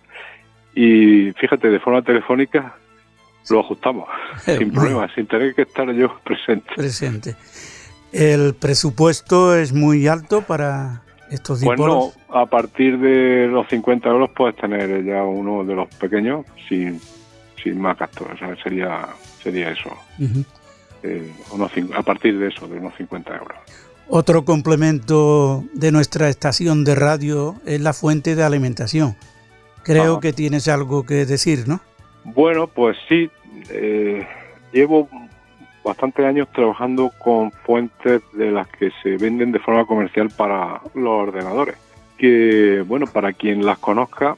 [0.73, 2.75] Y fíjate, de forma telefónica
[3.51, 4.09] lo ajustamos,
[4.39, 6.73] sin problema, sin tener que estar yo presente.
[6.75, 7.35] Presente.
[8.11, 14.31] ¿El presupuesto es muy alto para estos Bueno, pues a partir de los 50 euros
[14.35, 16.99] puedes tener ya uno de los pequeños sin,
[17.67, 18.27] sin más gastos.
[18.33, 19.07] O sea, sería
[19.43, 19.91] sería eso.
[21.03, 21.31] Eh,
[21.95, 23.57] a partir de eso, de unos 50 euros.
[24.09, 29.15] Otro complemento de nuestra estación de radio es la fuente de alimentación.
[29.83, 31.79] Creo que tienes algo que decir, ¿no?
[32.23, 33.29] Bueno, pues sí.
[33.69, 34.25] Eh,
[34.73, 35.09] llevo
[35.83, 41.27] bastantes años trabajando con fuentes de las que se venden de forma comercial para los
[41.27, 41.75] ordenadores.
[42.17, 44.37] Que, bueno, para quien las conozca,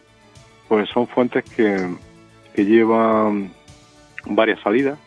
[0.67, 1.87] pues son fuentes que,
[2.53, 3.51] que llevan
[4.25, 4.99] varias salidas,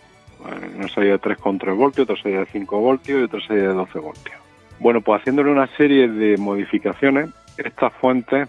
[0.77, 3.99] una salida de 3,3 voltios, otra salida de 5 voltios y otra salida de 12
[3.99, 4.37] voltios.
[4.81, 8.49] Bueno, pues haciéndole una serie de modificaciones, estas fuentes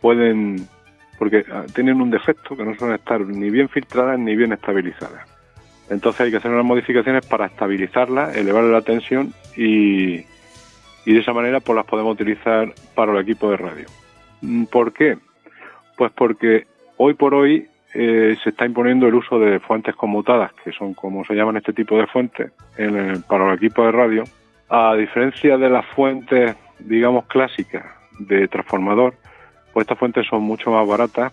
[0.00, 0.66] pueden,
[1.18, 5.28] porque ah, tienen un defecto que no suelen estar ni bien filtradas ni bien estabilizadas.
[5.88, 10.24] Entonces hay que hacer unas modificaciones para estabilizarlas, elevarle la tensión y,
[11.04, 13.86] y de esa manera pues las podemos utilizar para el equipo de radio.
[14.70, 15.18] ¿Por qué?
[15.96, 16.66] Pues porque
[16.96, 21.24] hoy por hoy eh, se está imponiendo el uso de fuentes conmutadas, que son como
[21.24, 24.24] se llaman este tipo de fuentes, en para el equipo de radio.
[24.68, 27.84] A diferencia de las fuentes, digamos, clásicas
[28.18, 29.14] de transformador,
[29.72, 31.32] pues estas fuentes son mucho más baratas,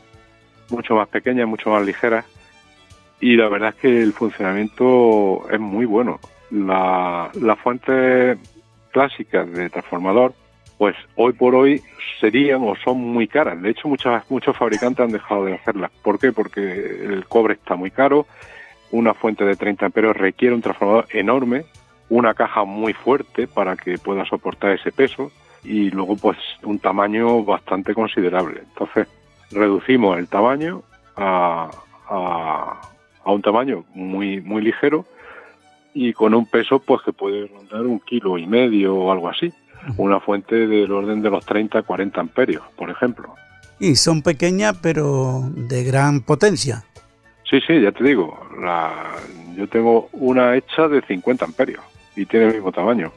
[0.69, 2.25] mucho más pequeñas, mucho más ligeras
[3.19, 6.19] y la verdad es que el funcionamiento es muy bueno.
[6.51, 8.37] La, las fuentes
[8.91, 10.33] clásicas de transformador
[10.77, 11.81] pues hoy por hoy
[12.19, 13.61] serían o son muy caras.
[13.61, 15.91] De hecho, muchas, muchos fabricantes han dejado de hacerlas.
[16.03, 16.31] ¿Por qué?
[16.31, 18.27] Porque el cobre está muy caro,
[18.91, 21.65] una fuente de 30 amperios requiere un transformador enorme,
[22.09, 25.31] una caja muy fuerte para que pueda soportar ese peso
[25.63, 28.61] y luego pues un tamaño bastante considerable.
[28.69, 29.07] Entonces,
[29.51, 30.83] reducimos el tamaño
[31.15, 31.69] a,
[32.07, 32.81] a,
[33.23, 35.05] a un tamaño muy, muy ligero
[35.93, 39.51] y con un peso pues que puede rondar un kilo y medio o algo así
[39.97, 43.35] una fuente del orden de los 30 40 amperios, por ejemplo.
[43.79, 46.83] Y son pequeñas pero de gran potencia.
[47.49, 48.37] Sí, sí, ya te digo,
[49.55, 51.83] yo tengo una hecha de 50 amperios
[52.15, 53.11] y tiene el mismo tamaño.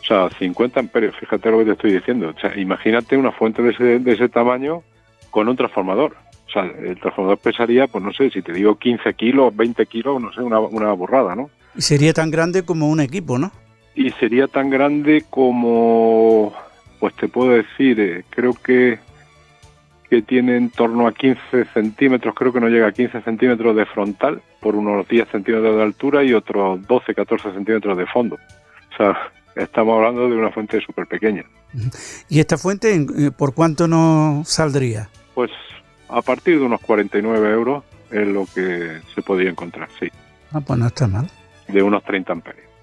[0.00, 2.32] O sea, 50 amperios, fíjate lo que te estoy diciendo.
[2.36, 4.82] O sea, imagínate una fuente de ese, de ese tamaño
[5.30, 6.16] con un transformador.
[6.48, 10.20] O sea, el transformador pesaría, pues no sé, si te digo 15 kilos, 20 kilos,
[10.20, 11.48] no sé, una, una burrada, ¿no?
[11.74, 13.50] Y sería tan grande como un equipo, ¿no?
[13.94, 16.52] Y sería tan grande como,
[16.98, 18.98] pues te puedo decir, eh, creo que,
[20.10, 23.86] que tiene en torno a 15 centímetros, creo que no llega a 15 centímetros de
[23.86, 28.36] frontal, por unos 10 centímetros de altura y otros 12, 14 centímetros de fondo.
[28.36, 29.16] O sea,
[29.54, 31.44] estamos hablando de una fuente súper pequeña.
[32.28, 35.08] ¿Y esta fuente eh, por cuánto nos saldría?
[35.34, 35.50] Pues
[36.08, 40.08] a partir de unos 49 euros es lo que se podría encontrar, sí.
[40.52, 41.28] Ah, pues no está mal.
[41.68, 42.73] De unos 30 amperios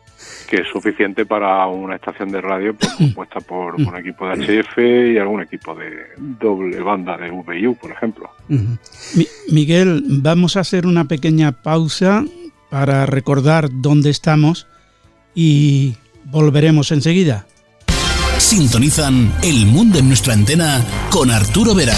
[0.48, 4.78] que es suficiente para una estación de radio pues, compuesta por un equipo de HF
[5.14, 8.30] y algún equipo de doble banda de VIU, por ejemplo.
[9.50, 12.26] Miguel, vamos a hacer una pequeña pausa
[12.70, 14.68] para recordar dónde estamos
[15.34, 17.46] y volveremos enseguida.
[18.38, 21.96] Sintonizan El Mundo en nuestra antena con Arturo Vera.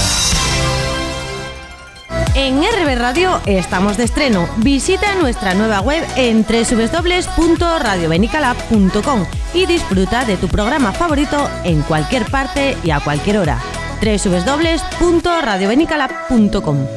[2.36, 4.50] En RB Radio estamos de estreno.
[4.58, 12.76] Visita nuestra nueva web en www.radiobenicalab.com y disfruta de tu programa favorito en cualquier parte
[12.84, 13.62] y a cualquier hora.
[14.02, 16.88] www.radiobenicalab.com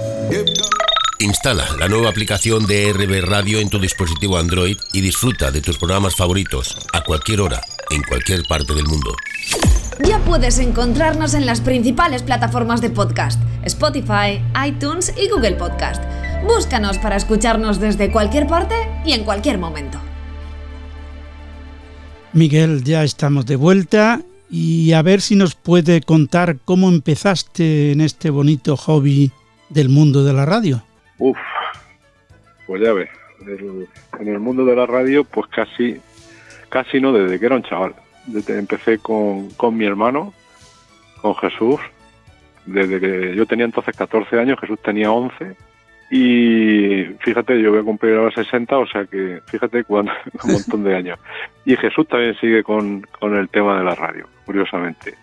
[1.18, 5.76] Instala la nueva aplicación de RB Radio en tu dispositivo Android y disfruta de tus
[5.76, 9.14] programas favoritos a cualquier hora, en cualquier parte del mundo.
[10.04, 16.02] Ya puedes encontrarnos en las principales plataformas de podcast, Spotify, iTunes y Google Podcast.
[16.44, 18.74] Búscanos para escucharnos desde cualquier parte
[19.06, 19.98] y en cualquier momento.
[22.34, 28.02] Miguel, ya estamos de vuelta y a ver si nos puede contar cómo empezaste en
[28.02, 29.32] este bonito hobby
[29.70, 30.82] del mundo de la radio.
[31.18, 31.38] Uf,
[32.66, 33.08] pues ya ves,
[34.20, 35.96] en el mundo de la radio pues casi,
[36.68, 37.94] casi no desde que era un chaval
[38.48, 40.32] empecé con, con mi hermano
[41.20, 41.80] con Jesús,
[42.66, 45.56] desde que yo tenía entonces 14 años, Jesús tenía 11,
[46.10, 50.12] y fíjate, yo voy a cumplir ahora 60, o sea que fíjate cuánto,
[50.44, 51.18] un montón de años.
[51.64, 55.14] Y Jesús también sigue con, con el tema de la radio, curiosamente.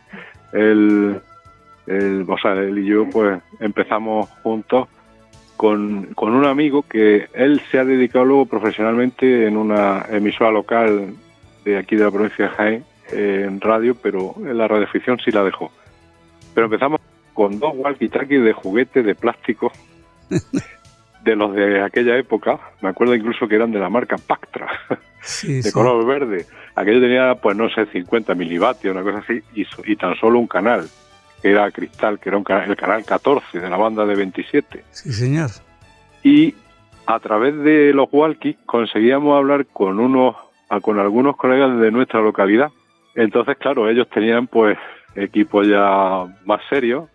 [0.51, 1.21] Él,
[1.87, 4.89] él, o sea, él y yo pues empezamos juntos
[5.55, 11.13] con, con un amigo que él se ha dedicado luego profesionalmente en una emisora local
[11.63, 15.43] de aquí de la provincia de Jaén, en radio, pero en la radioficción sí la
[15.43, 15.71] dejó.
[16.53, 17.01] Pero empezamos
[17.33, 19.71] con dos walkie-talkies de juguete de plástico
[21.23, 22.59] de los de aquella época.
[22.81, 24.67] Me acuerdo incluso que eran de la marca Pactra,
[25.43, 26.45] de color verde.
[26.75, 30.47] Aquello tenía, pues no sé, 50 milivatios, una cosa así, y, y tan solo un
[30.47, 30.87] canal,
[31.41, 34.83] que era Cristal, que era un el canal 14 de la banda de 27.
[34.91, 35.49] Sí, señor.
[36.23, 36.55] Y
[37.05, 40.35] a través de los walkies conseguíamos hablar con unos,
[40.81, 42.71] con algunos colegas de nuestra localidad.
[43.15, 44.77] Entonces, claro, ellos tenían pues
[45.15, 47.09] equipos ya más serios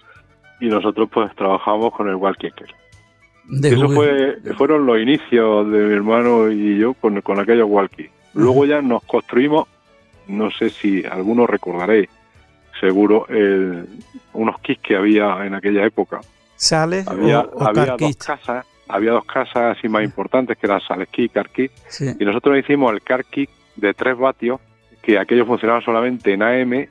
[0.61, 2.53] y nosotros pues trabajamos con el walkie
[3.63, 8.11] Eso fue, fueron los inicios de mi hermano y yo con, con aquellos walkie.
[8.35, 9.67] Luego ya nos construimos,
[10.29, 12.09] no sé si algunos recordaréis,
[12.81, 13.87] seguro, el,
[14.33, 16.21] unos kits que había en aquella época.
[16.57, 17.05] ¿Sale?
[17.07, 21.51] Había, había dos casas, había dos casas así más importantes que eran Sales Kit, Car
[21.57, 23.25] y nosotros hicimos el Car
[23.77, 24.61] de 3 vatios,
[25.09, 26.87] que aquello funcionaba solamente en AM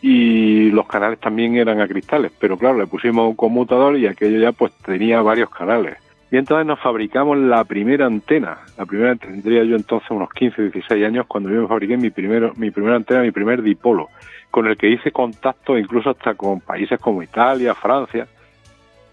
[0.00, 4.38] y los canales también eran a cristales, pero claro, le pusimos un conmutador y aquello
[4.38, 5.96] ya pues tenía varios canales.
[6.30, 8.58] Y entonces nos fabricamos la primera antena.
[8.76, 12.52] La primera tendría yo entonces unos 15, 16 años cuando yo me fabriqué mi, primero,
[12.54, 14.08] mi primera antena, mi primer dipolo,
[14.52, 18.28] con el que hice contacto incluso hasta con países como Italia, Francia,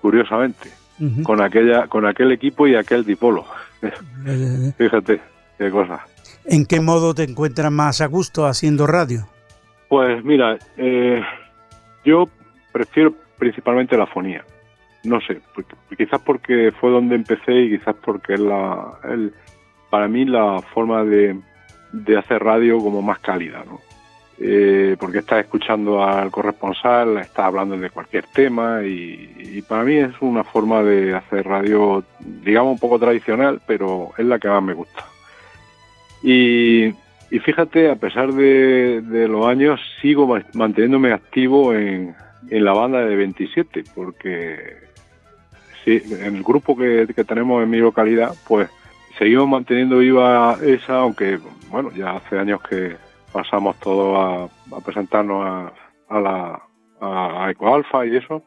[0.04, 0.70] curiosamente,
[1.24, 3.44] con aquella con aquel equipo y aquel dipolo.
[4.78, 5.20] Fíjate,
[5.58, 6.06] qué cosa.
[6.48, 9.28] ¿En qué modo te encuentras más a gusto haciendo radio?
[9.90, 11.22] Pues mira, eh,
[12.04, 12.28] yo
[12.72, 14.44] prefiero principalmente la fonía.
[15.04, 15.40] No sé,
[15.98, 19.00] quizás porque fue donde empecé y quizás porque es la,
[19.90, 21.40] para mí la forma de,
[21.92, 23.80] de, hacer radio como más cálida, ¿no?
[24.40, 29.96] Eh, porque estás escuchando al corresponsal, estás hablando de cualquier tema y, y, para mí
[29.96, 34.64] es una forma de hacer radio, digamos, un poco tradicional, pero es la que más
[34.64, 35.06] me gusta.
[36.24, 36.94] Y
[37.32, 42.16] y fíjate, a pesar de, los años, sigo manteniéndome activo en,
[42.50, 44.58] la banda de 27, porque
[45.84, 48.70] sí, en el grupo que, tenemos en mi localidad, pues
[49.18, 52.96] seguimos manteniendo viva esa, aunque, bueno, ya hace años que
[53.34, 55.72] pasamos todos a, presentarnos
[56.08, 56.62] a, la
[57.02, 58.44] a Ecoalfa y eso,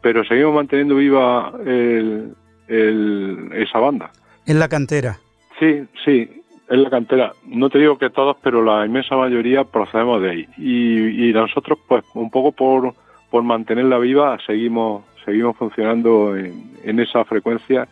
[0.00, 2.32] pero seguimos manteniendo viva el,
[2.68, 4.10] esa banda.
[4.46, 5.18] En la cantera.
[5.58, 6.37] Sí, sí,
[6.68, 7.32] es la cantera.
[7.46, 10.48] No te digo que todos, pero la inmensa mayoría procedemos de ahí.
[10.58, 12.94] Y, nosotros, pues, un poco por,
[13.30, 17.86] por mantenerla viva, seguimos seguimos funcionando en, esa frecuencia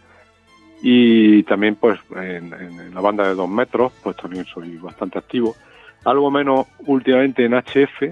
[0.80, 5.54] y también pues en, la banda de dos metros pues también soy bastante activo
[6.06, 8.02] algo menos últimamente en HF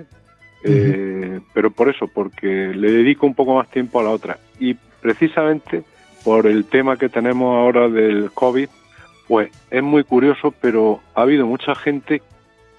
[0.65, 4.75] eh, pero por eso porque le dedico un poco más tiempo a la otra y
[4.75, 5.85] precisamente
[6.23, 8.69] por el tema que tenemos ahora del COVID
[9.29, 12.23] pues es muy curioso, pero ha habido mucha gente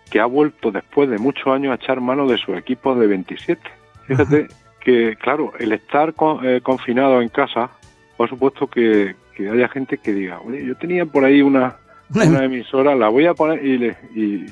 [0.10, 3.62] que ha vuelto después de muchos años a echar mano de sus equipos de 27.
[4.08, 4.48] Fíjate
[4.80, 7.72] que, claro, el estar eh, confinado en casa,
[8.18, 11.78] por supuesto que, haya gente que diga, oye, yo tenía por ahí una,
[12.14, 14.46] una emisora, la voy a poner y,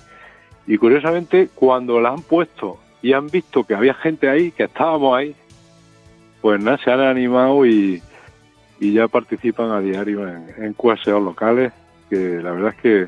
[0.68, 5.16] y, curiosamente cuando la han puesto y han visto que había gente ahí, que estábamos
[5.16, 5.36] ahí,
[6.42, 8.02] pues nada, se han animado y,
[8.80, 10.76] y ya participan a diario en, en
[11.24, 11.72] locales
[12.14, 13.08] que la verdad es que,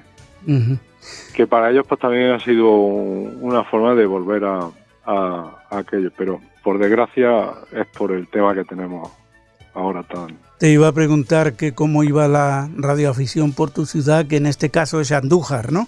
[1.36, 4.72] que para ellos pues también ha sido una forma de volver a,
[5.70, 9.12] aquello, pero por desgracia es por el tema que tenemos
[9.76, 10.36] ahora tan...
[10.58, 14.72] Te iba a preguntar que cómo iba la radioafición por tu ciudad, que en este
[14.72, 15.88] caso es Andújar, ¿no?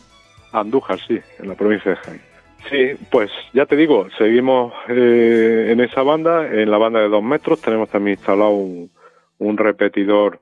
[0.51, 2.21] Andújar, sí, en la provincia de Jaén.
[2.69, 7.23] Sí, pues ya te digo, seguimos eh, en esa banda, en la banda de dos
[7.23, 8.91] metros, tenemos también instalado un,
[9.39, 10.41] un repetidor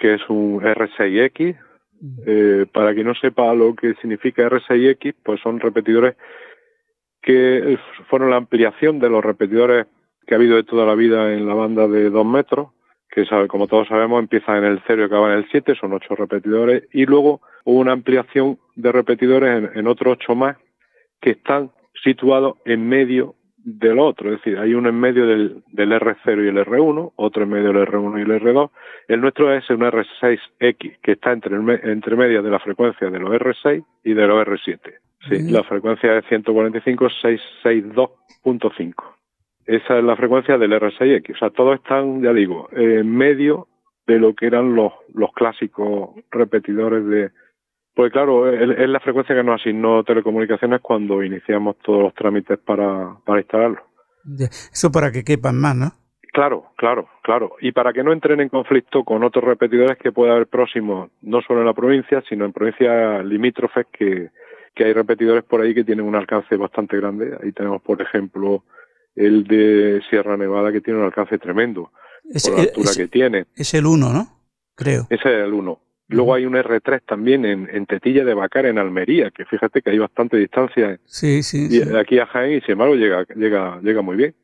[0.00, 1.56] que es un R6X.
[2.26, 6.16] Eh, para quien no sepa lo que significa R6X, pues son repetidores
[7.20, 7.78] que
[8.08, 9.86] fueron la ampliación de los repetidores
[10.26, 12.68] que ha habido de toda la vida en la banda de 2 metros,
[13.10, 16.14] que como todos sabemos empieza en el 0 y acaba en el 7, son 8
[16.16, 20.56] repetidores, y luego hubo una ampliación de repetidores en, en otros 8 más
[21.20, 21.70] que están
[22.02, 23.34] situados en medio
[23.64, 27.42] del otro, es decir, hay uno en medio del, del R0 y el R1, otro
[27.42, 28.70] en medio del R1 y el R2.
[29.08, 31.56] El nuestro es un R6X, que está entre,
[31.90, 34.78] entre medio de la frecuencia de los R6 y de los R7.
[35.28, 38.94] Sí, la frecuencia es 145.662.5.
[39.66, 41.34] Esa es la frecuencia del R6X.
[41.34, 43.68] O sea, todos están, ya digo, en medio
[44.06, 47.30] de lo que eran los, los clásicos repetidores de...
[47.94, 53.16] Pues claro, es, la frecuencia que nos asignó Telecomunicaciones cuando iniciamos todos los trámites para,
[53.24, 53.82] para instalarlo.
[54.38, 55.92] Eso para que quepan más, ¿no?
[56.32, 57.56] Claro, claro, claro.
[57.60, 61.40] Y para que no entren en conflicto con otros repetidores que pueda haber próximos, no
[61.42, 64.30] solo en la provincia, sino en provincias limítrofes que,
[64.74, 67.36] que hay repetidores por ahí que tienen un alcance bastante grande.
[67.42, 68.62] Ahí tenemos, por ejemplo,
[69.16, 71.90] el de Sierra Nevada que tiene un alcance tremendo
[72.24, 73.46] es, por la altura que tiene.
[73.56, 74.28] Es el 1, ¿no?
[74.76, 75.06] Creo.
[75.10, 75.80] Ese es el 1.
[76.10, 79.90] Luego hay un R3 también en, en, Tetilla de Bacar, en Almería, que fíjate que
[79.90, 80.98] hay bastante distancia.
[81.04, 81.68] Sí, sí.
[81.70, 84.34] Y aquí a Jaén, y sin embargo, llega, llega, llega muy bien.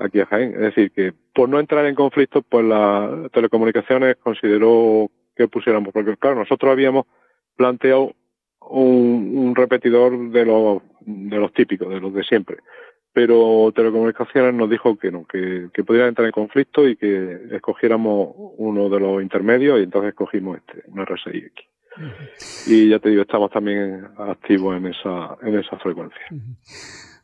[0.00, 0.52] Aquí a Jaén.
[0.54, 6.16] Es decir, que por no entrar en conflicto, pues las telecomunicaciones consideró que pusiéramos, porque
[6.16, 7.06] claro, nosotros habíamos
[7.56, 8.14] planteado
[8.60, 12.58] un, un repetidor de los, de los típicos, de los de siempre
[13.16, 18.34] pero Telecomunicaciones nos dijo que no, que, que podía entrar en conflicto y que escogiéramos
[18.58, 21.50] uno de los intermedios y entonces escogimos este, un R6X.
[22.66, 26.20] Y ya te digo, estamos también activos en esa, en esa frecuencia.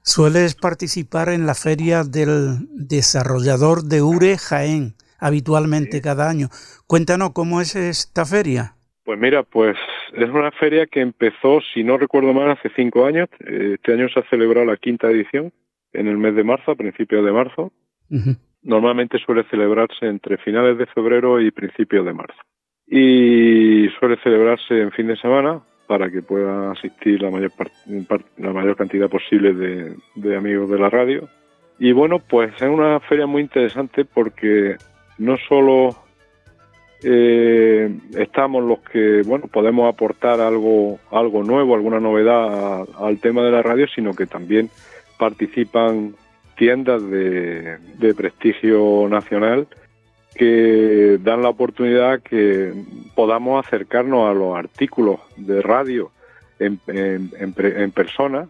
[0.01, 6.49] Sueles participar en la feria del desarrollador de URE Jaén, habitualmente cada año.
[6.87, 8.77] Cuéntanos cómo es esta feria.
[9.05, 9.77] Pues mira, pues
[10.15, 13.29] es una feria que empezó, si no recuerdo mal, hace cinco años.
[13.41, 15.53] Este año se ha celebrado la quinta edición
[15.93, 17.73] en el mes de marzo, a principios de marzo.
[18.63, 22.41] Normalmente suele celebrarse entre finales de febrero y principios de marzo.
[22.87, 27.51] Y suele celebrarse en fin de semana para que pueda asistir la mayor,
[28.39, 31.29] la mayor cantidad posible de, de amigos de la radio.
[31.79, 34.77] Y bueno, pues es una feria muy interesante porque
[35.19, 35.97] no solo
[37.05, 43.51] eh, estamos los que bueno podemos aportar algo algo nuevo alguna novedad al tema de
[43.51, 44.71] la radio sino que también
[45.19, 46.15] participan
[46.57, 47.79] tiendas de,
[48.17, 49.67] prestigio nacional
[50.35, 52.73] que dan la oportunidad que
[53.15, 56.11] podamos acercarnos a los artículos de radio
[56.59, 58.49] en, en, persona.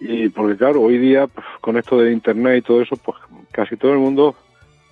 [0.00, 3.16] Y porque claro hoy día pues, con esto de internet y todo eso pues
[3.50, 4.34] casi todo el mundo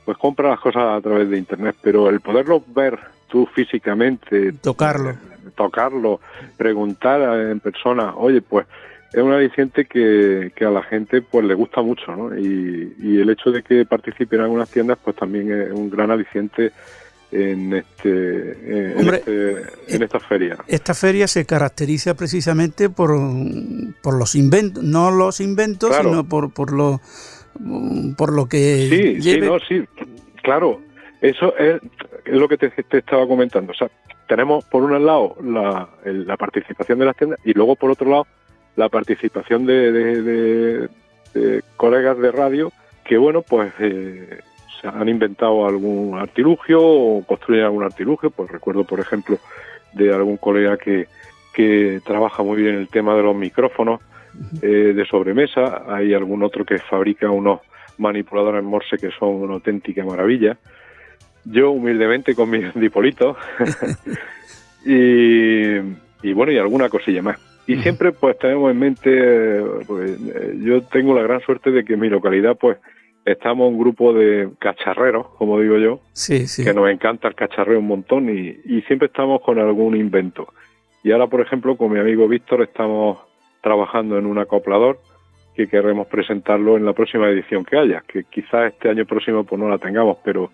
[0.06, 1.76] pues compra las cosas a través de internet.
[1.82, 2.98] Pero el poderlo ver
[3.28, 5.16] tú físicamente tocarlo.
[5.56, 6.20] tocarlo
[6.56, 8.66] preguntar en persona oye pues
[9.14, 12.36] es un aliciente que, a la gente pues le gusta mucho, ¿no?
[12.36, 16.72] Y, el hecho de que participen en algunas tiendas pues también es un gran aliciente
[17.30, 20.56] en este en, este, en esta feria.
[20.66, 23.12] Esta feria se caracteriza precisamente por,
[24.02, 27.00] por los inventos, no los inventos, sino por por lo
[28.16, 29.84] por lo que sí, sí, no, sí,
[30.42, 30.80] claro,
[31.20, 31.80] eso es,
[32.26, 33.72] lo que te, te, estaba comentando.
[33.72, 33.88] O sea,
[34.28, 38.26] tenemos por un lado la, la participación de las tiendas y luego por otro lado
[38.76, 40.88] la participación de,
[41.76, 42.72] colegas de radio
[43.04, 44.40] que, bueno, pues eh,
[44.80, 48.30] se han inventado algún artilugio o construyen algún artilugio.
[48.30, 49.38] Pues recuerdo, por ejemplo,
[49.92, 51.06] de algún colega que,
[51.52, 54.00] que trabaja muy bien el tema de los micrófonos
[54.62, 55.84] eh, de sobremesa.
[55.88, 57.60] Hay algún otro que fabrica unos
[57.98, 60.56] manipuladores Morse que son una auténtica maravilla.
[61.44, 63.36] Yo humildemente con mi dipolito
[64.84, 65.76] y,
[66.22, 67.53] y bueno, y alguna cosilla más.
[67.66, 71.94] Y siempre pues tenemos en mente, pues, eh, yo tengo la gran suerte de que
[71.94, 72.78] en mi localidad pues
[73.24, 76.62] estamos un grupo de cacharreros, como digo yo, sí, sí.
[76.62, 80.48] que nos encanta el cacharreo un montón y, y siempre estamos con algún invento.
[81.02, 83.18] Y ahora, por ejemplo, con mi amigo Víctor estamos
[83.62, 84.98] trabajando en un acoplador
[85.54, 89.60] que queremos presentarlo en la próxima edición que haya, que quizás este año próximo pues
[89.60, 90.50] no la tengamos, pero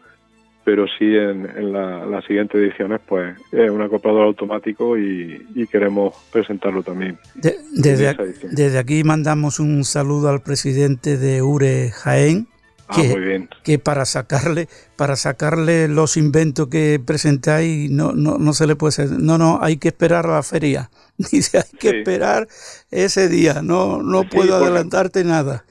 [0.64, 6.14] pero sí en, en la, las siguientes ediciones pues es un acoplador automático y, queremos
[6.32, 7.16] presentarlo también.
[7.34, 8.16] desde,
[8.50, 12.48] desde, aquí mandamos un saludo al presidente de URE Jaén.
[12.88, 18.66] Ah, que, que para sacarle para sacarle los inventos que presentáis no, no, no se
[18.66, 22.48] le puede hacer, no no hay que esperar a la feria dice hay que esperar
[22.90, 25.62] ese día no no puedo adelantarte nada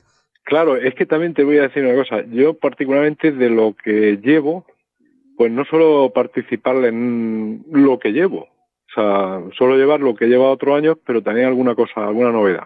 [0.49, 2.25] Claro, es que también te voy a decir una cosa.
[2.31, 4.65] Yo particularmente de lo que llevo,
[5.39, 10.27] pues no solo participar en lo que llevo, o sea, solo llevar lo que he
[10.27, 12.65] llevado otros años, pero también alguna cosa, alguna novedad.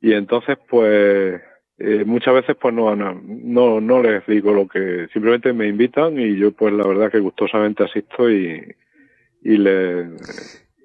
[0.00, 1.42] Y entonces, pues,
[1.76, 6.38] eh, muchas veces, pues no, no, no les digo lo que, simplemente me invitan y
[6.38, 8.74] yo, pues, la verdad que gustosamente asisto y,
[9.42, 10.06] y le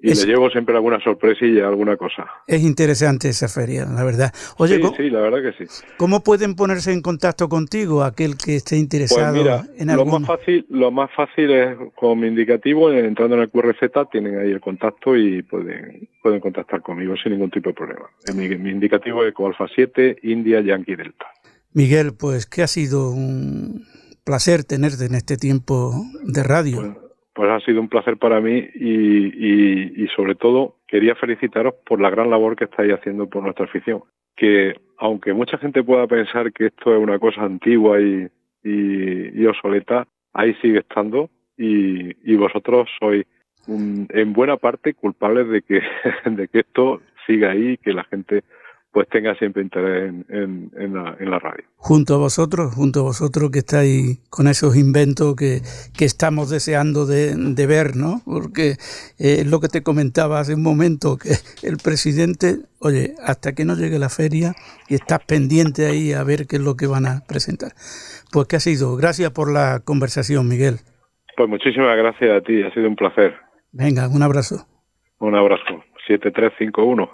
[0.04, 2.26] y le llevo siempre alguna sorpresilla, alguna cosa.
[2.46, 4.32] Es interesante esa feria, la verdad.
[4.58, 5.84] Oye, sí, sí, la verdad que sí.
[5.96, 10.04] ¿Cómo pueden ponerse en contacto contigo aquel que esté interesado pues mira, en algo?
[10.04, 14.38] Lo más fácil, lo más fácil es con mi indicativo, entrando en el QRZ tienen
[14.38, 18.06] ahí el contacto y pueden pueden contactar conmigo sin ningún tipo de problema.
[18.34, 21.26] Mi, mi indicativo es Alfa 7 India Yankee Delta.
[21.72, 23.84] Miguel, pues que ha sido un
[24.24, 25.92] placer tenerte en este tiempo
[26.22, 26.80] de radio.
[26.80, 27.03] Pues,
[27.34, 32.30] pues ha sido un placer para mí y, sobre todo quería felicitaros por la gran
[32.30, 34.02] labor que estáis haciendo por nuestra afición.
[34.36, 38.28] Que aunque mucha gente pueda pensar que esto es una cosa antigua y,
[38.62, 43.24] y obsoleta, ahí sigue estando y, vosotros sois
[43.66, 45.80] en buena parte culpables de que,
[46.30, 48.42] de que esto siga ahí y que la gente
[48.94, 51.64] pues tenga siempre interés en, en, la, en, la, radio.
[51.74, 55.62] Junto a vosotros, junto a vosotros que estáis con esos inventos que,
[55.98, 58.22] que estamos deseando de, de, ver, ¿no?
[58.24, 58.76] Porque
[59.18, 61.30] eh, es lo que te comentaba hace un momento, que
[61.66, 64.52] el presidente, oye, hasta que no llegue la feria
[64.88, 67.72] y estás pendiente ahí a ver qué es lo que van a presentar.
[68.32, 70.76] Pues que ha sido, gracias por la conversación, Miguel.
[71.36, 73.34] Pues muchísimas gracias a ti, ha sido un placer.
[73.72, 74.68] Venga, un abrazo.
[75.18, 77.10] Un abrazo, 7351.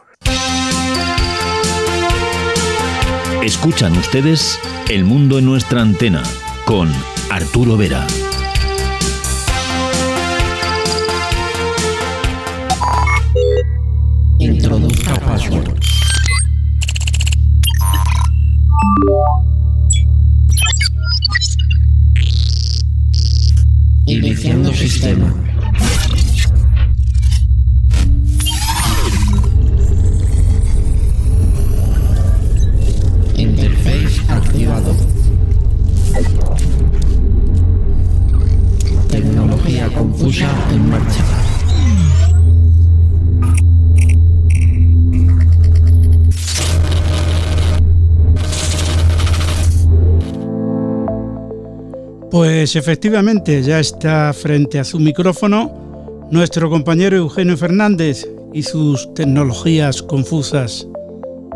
[3.42, 4.60] Escuchan ustedes
[4.90, 6.22] El Mundo en nuestra antena
[6.66, 6.92] con
[7.30, 8.06] Arturo Vera.
[14.38, 15.74] Introduzca password.
[24.04, 25.39] Iniciando sistema.
[52.60, 60.02] Pues efectivamente ya está frente a su micrófono nuestro compañero Eugenio Fernández y sus tecnologías
[60.02, 60.86] confusas.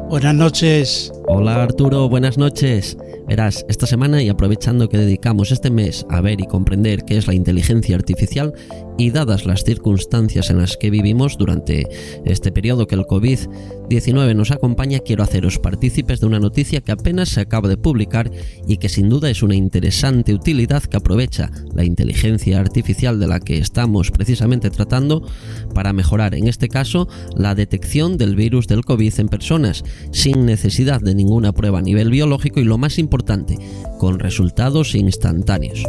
[0.09, 1.14] Buenas noches.
[1.27, 2.99] Hola Arturo, buenas noches.
[3.27, 7.27] Verás, esta semana y aprovechando que dedicamos este mes a ver y comprender qué es
[7.27, 8.53] la inteligencia artificial
[8.99, 11.89] y dadas las circunstancias en las que vivimos durante
[12.25, 17.31] este periodo que el COVID-19 nos acompaña, quiero haceros partícipes de una noticia que apenas
[17.31, 18.31] se acaba de publicar
[18.69, 23.41] y que sin duda es una interesante utilidad que aprovecha la inteligencia artificial de la
[23.41, 25.27] que estamos precisamente tratando
[25.75, 31.01] para mejorar, en este caso, la detección del virus del COVID en personas, sin necesidad
[31.01, 33.59] de ninguna prueba a nivel biológico y lo más importante,
[33.99, 35.85] con resultados instantáneos.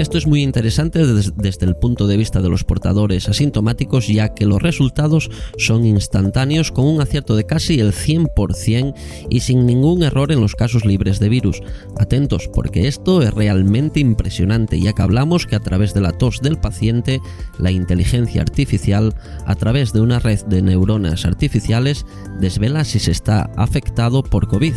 [0.00, 4.46] Esto es muy interesante desde el punto de vista de los portadores asintomáticos ya que
[4.46, 5.28] los resultados
[5.58, 8.94] son instantáneos con un acierto de casi el 100%
[9.28, 11.60] y sin ningún error en los casos libres de virus.
[11.98, 16.40] Atentos porque esto es realmente impresionante ya que hablamos que a través de la tos
[16.40, 17.20] del paciente
[17.58, 22.06] la inteligencia artificial a través de una red de neuronas artificiales
[22.40, 24.72] desvela si se está afectado por COVID.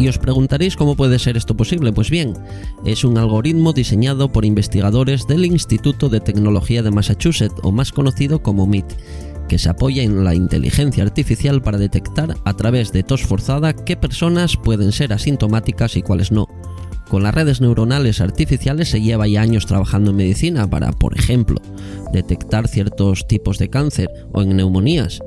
[0.00, 1.92] Y os preguntaréis cómo puede ser esto posible.
[1.92, 2.32] Pues bien,
[2.86, 8.42] es un algoritmo diseñado por investigadores del Instituto de Tecnología de Massachusetts, o más conocido
[8.42, 8.86] como MIT,
[9.46, 13.94] que se apoya en la inteligencia artificial para detectar a través de tos forzada qué
[13.94, 16.48] personas pueden ser asintomáticas y cuáles no.
[17.10, 21.60] Con las redes neuronales artificiales se lleva ya años trabajando en medicina para, por ejemplo,
[22.10, 25.20] detectar ciertos tipos de cáncer o en neumonías,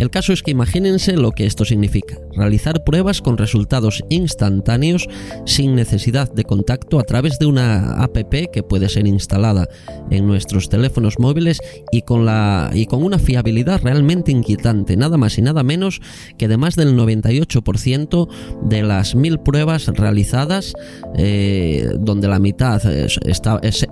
[0.00, 5.06] el caso es que imagínense lo que esto significa, realizar pruebas con resultados instantáneos
[5.44, 8.16] sin necesidad de contacto a través de una app
[8.50, 9.68] que puede ser instalada
[10.10, 11.60] en nuestros teléfonos móviles
[11.92, 16.00] y con, una fiabilidad realmente inquietante, nada más y nada menos
[16.38, 18.28] que de más del 98%
[18.62, 20.72] de las mil pruebas realizadas,
[21.14, 22.80] eh, donde la mitad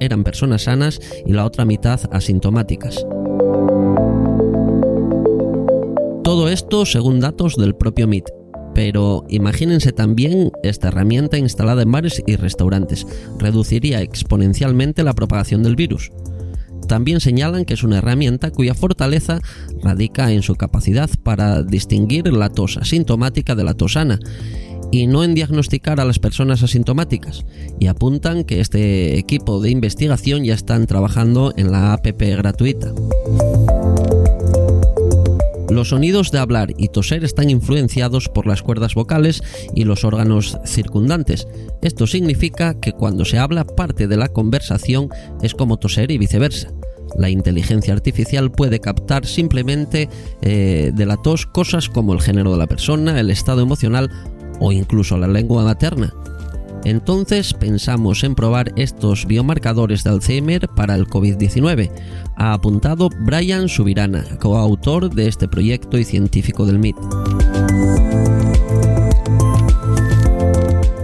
[0.00, 3.04] eran personas sanas y la otra mitad asintomáticas.
[6.28, 8.26] Todo esto según datos del propio MIT.
[8.74, 13.06] Pero imagínense también esta herramienta instalada en bares y restaurantes.
[13.38, 16.12] Reduciría exponencialmente la propagación del virus.
[16.86, 19.40] También señalan que es una herramienta cuya fortaleza
[19.82, 24.18] radica en su capacidad para distinguir la tos asintomática de la tos sana
[24.90, 27.46] y no en diagnosticar a las personas asintomáticas.
[27.80, 32.92] Y apuntan que este equipo de investigación ya están trabajando en la APP gratuita.
[35.70, 39.42] Los sonidos de hablar y toser están influenciados por las cuerdas vocales
[39.74, 41.46] y los órganos circundantes.
[41.82, 45.10] Esto significa que cuando se habla parte de la conversación
[45.42, 46.70] es como toser y viceversa.
[47.16, 50.08] La inteligencia artificial puede captar simplemente
[50.40, 54.10] eh, de la tos cosas como el género de la persona, el estado emocional
[54.60, 56.14] o incluso la lengua materna.
[56.84, 61.90] Entonces pensamos en probar estos biomarcadores de Alzheimer para el COVID-19,
[62.36, 66.96] ha apuntado Brian Subirana, coautor de este proyecto y científico del MIT.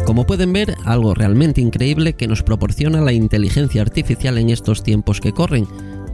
[0.06, 5.20] Como pueden ver, algo realmente increíble que nos proporciona la inteligencia artificial en estos tiempos
[5.20, 5.66] que corren,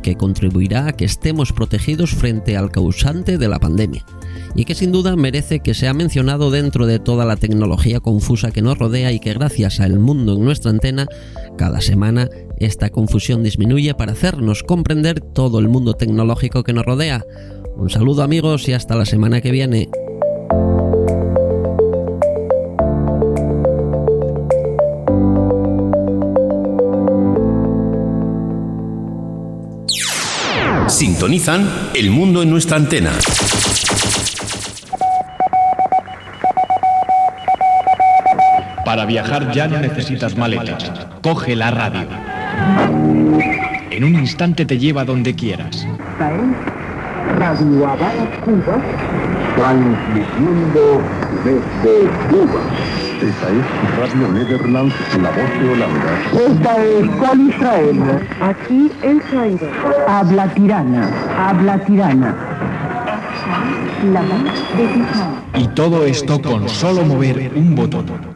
[0.02, 4.04] que contribuirá a que estemos protegidos frente al causante de la pandemia
[4.54, 8.62] y que sin duda merece que sea mencionado dentro de toda la tecnología confusa que
[8.62, 11.06] nos rodea y que gracias al mundo en nuestra antena,
[11.56, 12.28] cada semana
[12.58, 17.24] esta confusión disminuye para hacernos comprender todo el mundo tecnológico que nos rodea.
[17.76, 19.88] Un saludo amigos y hasta la semana que viene.
[30.88, 33.12] Sintonizan El Mundo en nuestra antena.
[38.90, 40.90] Para viajar ya no necesitas maletas.
[41.22, 42.08] Coge la radio.
[43.88, 45.86] En un instante te lleva donde quieras.
[47.38, 48.82] Radio Habana, Cuba,
[49.54, 51.00] transmitiendo
[51.44, 52.62] desde Cuba.
[53.22, 53.64] Esta es
[53.96, 56.10] Radio Nederland, la voz de Holanda.
[56.48, 58.02] Esta es Col Israel.
[58.40, 59.70] Aquí El Cairo.
[60.08, 62.34] Habla tirana, habla tirana.
[64.12, 65.44] La voz de Tiján.
[65.54, 68.29] Y todo esto con solo mover un botón.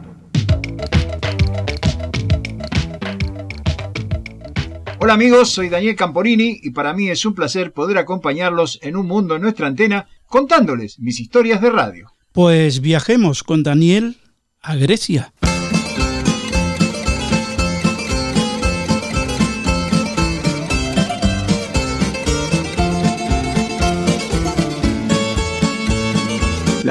[5.05, 9.05] Hola amigos, soy Daniel Camporini y para mí es un placer poder acompañarlos en un
[9.05, 12.11] mundo en nuestra antena contándoles mis historias de radio.
[12.31, 14.17] Pues viajemos con Daniel
[14.63, 15.31] a Grecia.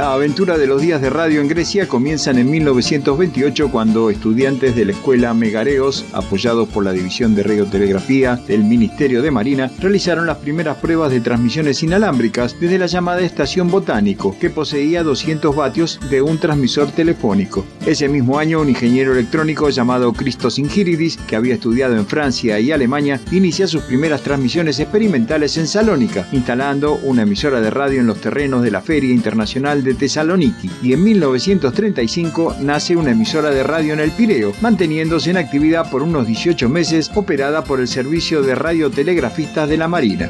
[0.05, 4.85] La aventura de los días de radio en Grecia comienzan en 1928 cuando estudiantes de
[4.85, 10.37] la escuela Megareos, apoyados por la División de Radiotelegrafía del Ministerio de Marina, realizaron las
[10.37, 16.21] primeras pruebas de transmisiones inalámbricas desde la llamada estación Botánico, que poseía 200 vatios de
[16.21, 17.65] un transmisor telefónico.
[17.87, 22.73] Ese mismo año, un ingeniero electrónico llamado Christos Ingiridis, que había estudiado en Francia y
[22.73, 28.21] Alemania, inicia sus primeras transmisiones experimentales en Salónica, instalando una emisora de radio en los
[28.21, 33.95] terrenos de la Feria Internacional de Tesaloniki y en 1935 nace una emisora de radio
[33.95, 38.55] en el Pireo, manteniéndose en actividad por unos 18 meses operada por el Servicio de
[38.55, 40.29] Radiotelegrafistas de la Marina.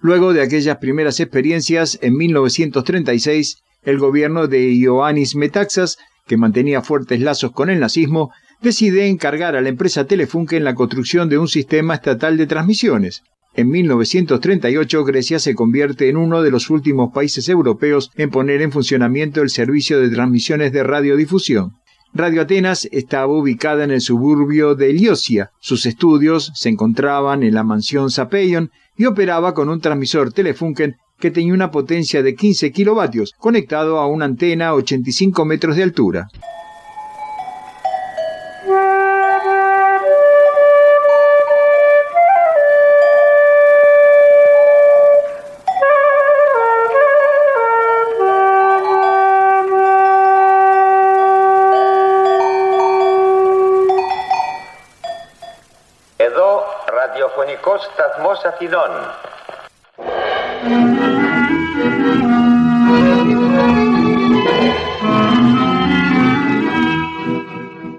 [0.00, 7.20] Luego de aquellas primeras experiencias, en 1936, el gobierno de Ioannis Metaxas, que mantenía fuertes
[7.20, 11.94] lazos con el nazismo, decide encargar a la empresa Telefunken la construcción de un sistema
[11.94, 13.22] estatal de transmisiones.
[13.54, 18.72] En 1938 Grecia se convierte en uno de los últimos países europeos en poner en
[18.72, 21.72] funcionamiento el servicio de transmisiones de radiodifusión.
[22.14, 25.50] Radio Atenas estaba ubicada en el suburbio de Liosia.
[25.60, 31.30] Sus estudios se encontraban en la mansión Sapeion y operaba con un transmisor Telefunken que
[31.30, 36.28] tenía una potencia de 15 kilovatios, conectado a una antena a 85 metros de altura.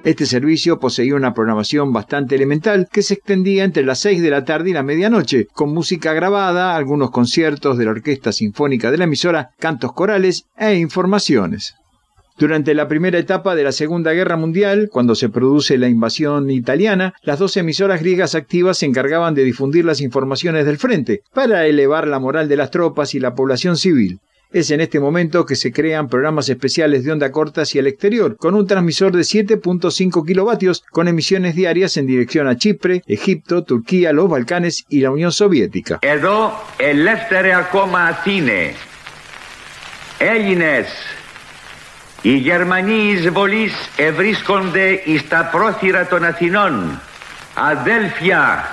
[0.03, 4.43] Este servicio poseía una programación bastante elemental que se extendía entre las 6 de la
[4.43, 9.03] tarde y la medianoche, con música grabada, algunos conciertos de la Orquesta Sinfónica de la
[9.03, 11.78] emisora, cantos corales e informaciones.
[12.39, 17.13] Durante la primera etapa de la Segunda Guerra Mundial, cuando se produce la invasión italiana,
[17.21, 22.07] las dos emisoras griegas activas se encargaban de difundir las informaciones del frente, para elevar
[22.07, 24.21] la moral de las tropas y la población civil.
[24.53, 28.37] Es en este momento que se crean programas especiales de onda corta hacia el exterior,
[28.37, 34.13] con un transmisor de 7.5 kilovatios, con emisiones diarias en dirección a Chipre, Egipto, Turquía,
[34.13, 35.99] los Balcanes y la Unión Soviética.
[36.01, 37.05] Edo, el
[42.21, 47.01] Οι Γερμανοί εισβολείς ευρίσκονται εις τα πρόθυρα των Αθηνών.
[47.53, 48.69] Αδέλφια,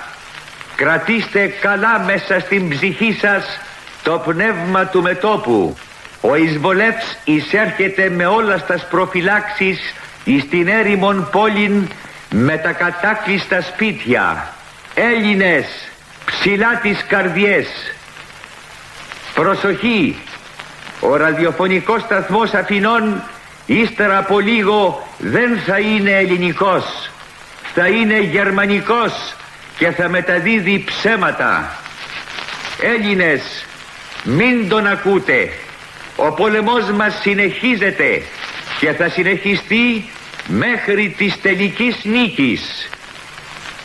[0.75, 3.59] κρατήστε καλά μέσα στην ψυχή σας
[4.03, 5.77] το πνεύμα του μετόπου.
[6.21, 9.93] Ο εισβολεύς εισέρχεται με όλα στα προφυλάξεις
[10.23, 11.87] εις την έρημον πόλην
[12.29, 14.53] με τα κατάκλειστα σπίτια.
[14.93, 15.65] Έλληνες,
[16.25, 17.67] ψηλά τις καρδιές.
[19.33, 20.17] Προσοχή,
[20.99, 23.23] ο ραδιοφωνικός σταθμός Αθηνών
[23.67, 27.09] ύστερα από λίγο δεν θα είναι ελληνικός.
[27.73, 29.35] Θα είναι γερμανικός
[29.77, 31.79] και θα μεταδίδει ψέματα.
[32.81, 33.65] Έλληνες,
[34.23, 35.49] μην τον ακούτε.
[36.15, 38.21] Ο πόλεμός μας συνεχίζεται
[38.79, 40.09] και θα συνεχιστεί
[40.47, 42.89] μέχρι της τελικής νίκης.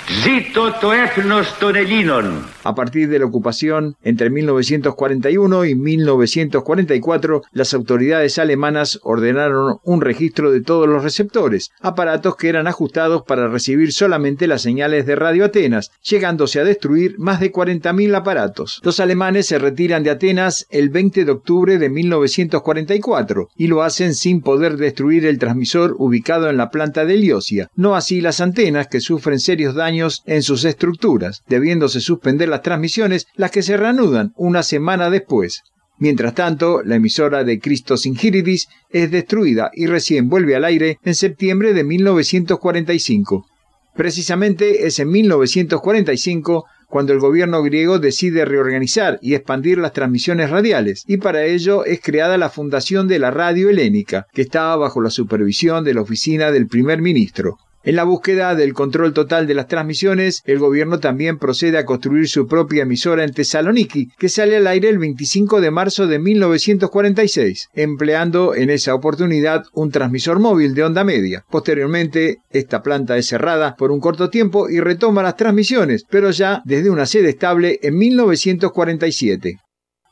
[0.09, 2.45] ¡Zito το έθνος των Ελλήνων!
[2.63, 10.51] A partir de la ocupación, entre 1941 y 1944, las autoridades alemanas ordenaron un registro
[10.51, 15.45] de todos los receptores, aparatos que eran ajustados para recibir solamente las señales de Radio
[15.45, 18.81] Atenas, llegándose a destruir más de 40.000 aparatos.
[18.83, 24.13] Los alemanes se retiran de Atenas el 20 de octubre de 1944 y lo hacen
[24.13, 28.87] sin poder destruir el transmisor ubicado en la planta de Liosia, no así las antenas
[28.87, 34.32] que sufren serios daños en sus estructuras, debiéndose suspender las transmisiones, las que se reanudan
[34.36, 35.62] una semana después.
[35.98, 41.14] Mientras tanto, la emisora de Cristo Singiridis es destruida y recién vuelve al aire en
[41.14, 43.46] septiembre de 1945.
[43.94, 51.04] Precisamente es en 1945 cuando el gobierno griego decide reorganizar y expandir las transmisiones radiales,
[51.06, 55.08] y para ello es creada la Fundación de la Radio Helénica, que estaba bajo la
[55.08, 57.56] supervisión de la oficina del primer ministro.
[57.84, 62.28] En la búsqueda del control total de las transmisiones, el gobierno también procede a construir
[62.28, 67.70] su propia emisora en Tesaloniki, que sale al aire el 25 de marzo de 1946,
[67.74, 71.44] empleando en esa oportunidad un transmisor móvil de onda media.
[71.50, 76.62] Posteriormente, esta planta es cerrada por un corto tiempo y retoma las transmisiones, pero ya
[76.64, 79.58] desde una sede estable en 1947.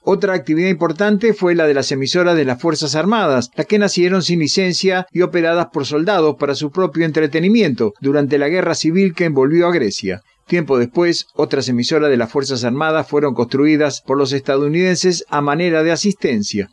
[0.03, 4.22] Otra actividad importante fue la de las emisoras de las Fuerzas Armadas, las que nacieron
[4.22, 9.26] sin licencia y operadas por soldados para su propio entretenimiento durante la guerra civil que
[9.26, 10.22] envolvió a Grecia.
[10.46, 15.82] Tiempo después, otras emisoras de las Fuerzas Armadas fueron construidas por los estadounidenses a manera
[15.82, 16.70] de asistencia.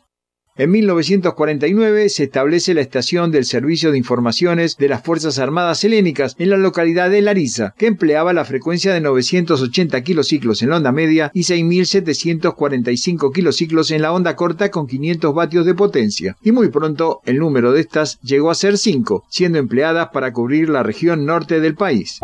[0.58, 6.34] En 1949 se establece la estación del Servicio de Informaciones de las Fuerzas Armadas Helénicas
[6.36, 10.90] en la localidad de Larissa, que empleaba la frecuencia de 980 kilociclos en la onda
[10.90, 16.36] media y 6.745 kilociclos en la onda corta con 500 vatios de potencia.
[16.42, 20.70] Y muy pronto el número de estas llegó a ser 5, siendo empleadas para cubrir
[20.70, 22.18] la región norte del país.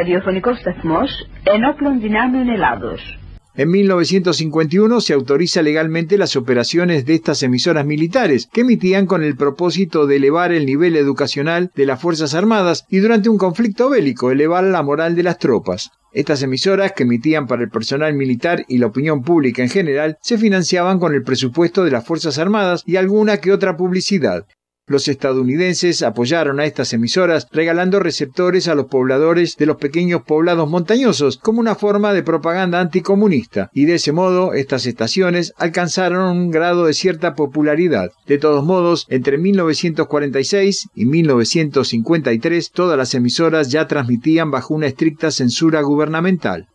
[0.00, 1.10] ραδιοφωνικός σταθμός
[1.42, 3.18] ενόπλων δυνάμεων Ελλάδος.
[3.58, 9.34] En 1951 se autoriza legalmente las operaciones de estas emisoras militares, que emitían con el
[9.36, 14.30] propósito de elevar el nivel educacional de las Fuerzas Armadas y durante un conflicto bélico
[14.30, 15.90] elevar la moral de las tropas.
[16.12, 20.36] Estas emisoras, que emitían para el personal militar y la opinión pública en general, se
[20.44, 24.46] financiaban con el presupuesto de las Fuerzas Armadas y alguna que otra publicidad.
[24.87, 30.69] Los estadounidenses apoyaron a estas emisoras regalando receptores a los pobladores de los pequeños poblados
[30.69, 36.51] montañosos como una forma de propaganda anticomunista, y de ese modo estas estaciones alcanzaron un
[36.51, 38.11] grado de cierta popularidad.
[38.27, 45.31] De todos modos, entre 1946 y 1953 todas las emisoras ya transmitían bajo una estricta
[45.31, 46.67] censura gubernamental.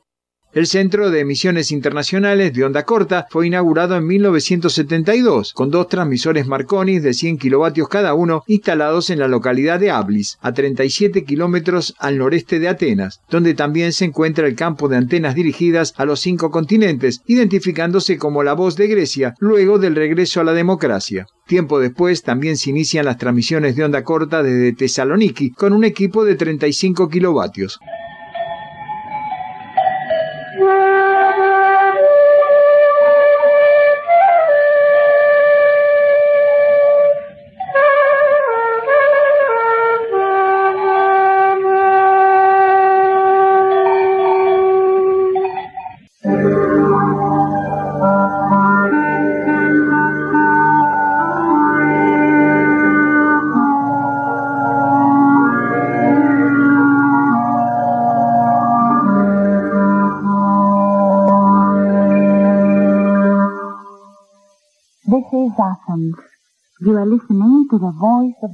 [0.57, 6.47] El Centro de Emisiones Internacionales de Onda Corta fue inaugurado en 1972, con dos transmisores
[6.47, 11.95] Marconi de 100 kilovatios cada uno instalados en la localidad de Ablis, a 37 kilómetros
[11.99, 16.21] al noreste de Atenas, donde también se encuentra el campo de antenas dirigidas a los
[16.21, 21.27] cinco continentes, identificándose como la voz de Grecia luego del regreso a la democracia.
[21.47, 26.25] Tiempo después también se inician las transmisiones de onda corta desde Tesaloniki con un equipo
[26.25, 27.79] de 35 kilovatios.
[67.79, 68.51] To the voice of.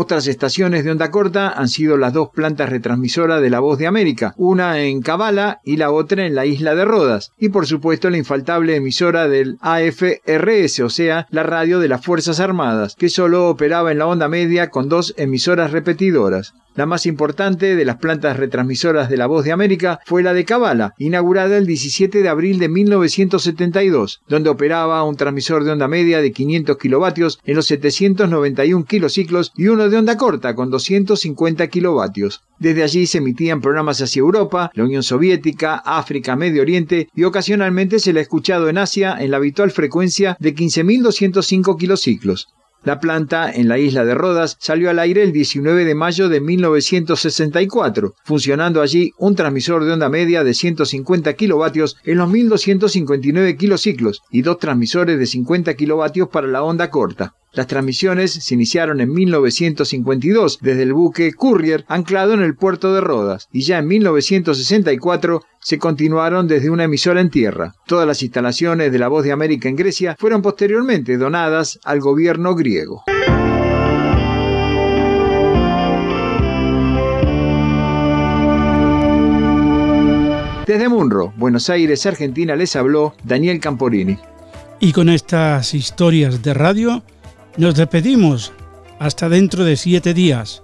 [0.00, 3.88] Otras estaciones de onda corta han sido las dos plantas retransmisoras de La Voz de
[3.88, 8.08] América, una en Cabala y la otra en la isla de Rodas, y por supuesto
[8.08, 13.48] la infaltable emisora del AFRS, o sea, la radio de las Fuerzas Armadas, que solo
[13.48, 16.54] operaba en la onda media con dos emisoras repetidoras.
[16.78, 20.44] La más importante de las plantas retransmisoras de La Voz de América fue la de
[20.44, 26.22] Cabala, inaugurada el 17 de abril de 1972, donde operaba un transmisor de onda media
[26.22, 32.42] de 500 kilovatios en los 791 kilociclos y uno de onda corta con 250 kilovatios.
[32.60, 37.98] Desde allí se emitían programas hacia Europa, la Unión Soviética, África, Medio Oriente y ocasionalmente
[37.98, 42.46] se la ha escuchado en Asia en la habitual frecuencia de 15.205 kilociclos.
[42.84, 46.40] La planta en la isla de Rodas salió al aire el 19 de mayo de
[46.40, 54.22] 1964, funcionando allí un transmisor de onda media de 150 kilovatios en los 1259 kilociclos
[54.30, 57.34] y dos transmisores de 50 kilovatios para la onda corta.
[57.52, 63.00] Las transmisiones se iniciaron en 1952 desde el buque Courier anclado en el puerto de
[63.00, 67.74] Rodas y ya en 1964 se continuaron desde una emisora en tierra.
[67.86, 72.54] Todas las instalaciones de la Voz de América en Grecia fueron posteriormente donadas al gobierno
[72.54, 73.02] griego.
[80.66, 84.18] Desde Munro, Buenos Aires, Argentina, les habló Daniel Camporini.
[84.80, 87.02] Y con estas historias de radio,
[87.58, 88.52] nos despedimos
[88.98, 90.62] hasta dentro de siete días.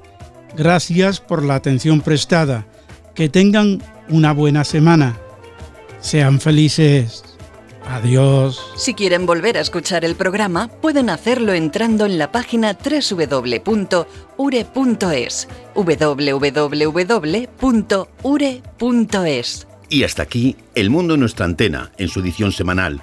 [0.56, 2.66] Gracias por la atención prestada.
[3.14, 5.18] Que tengan una buena semana.
[6.00, 7.22] Sean felices.
[7.86, 8.60] Adiós.
[8.76, 14.08] Si quieren volver a escuchar el programa, pueden hacerlo entrando en la página www.ure.es.
[15.74, 16.46] www.ure.es.
[19.90, 23.02] Y hasta aquí El Mundo en nuestra antena, en su edición semanal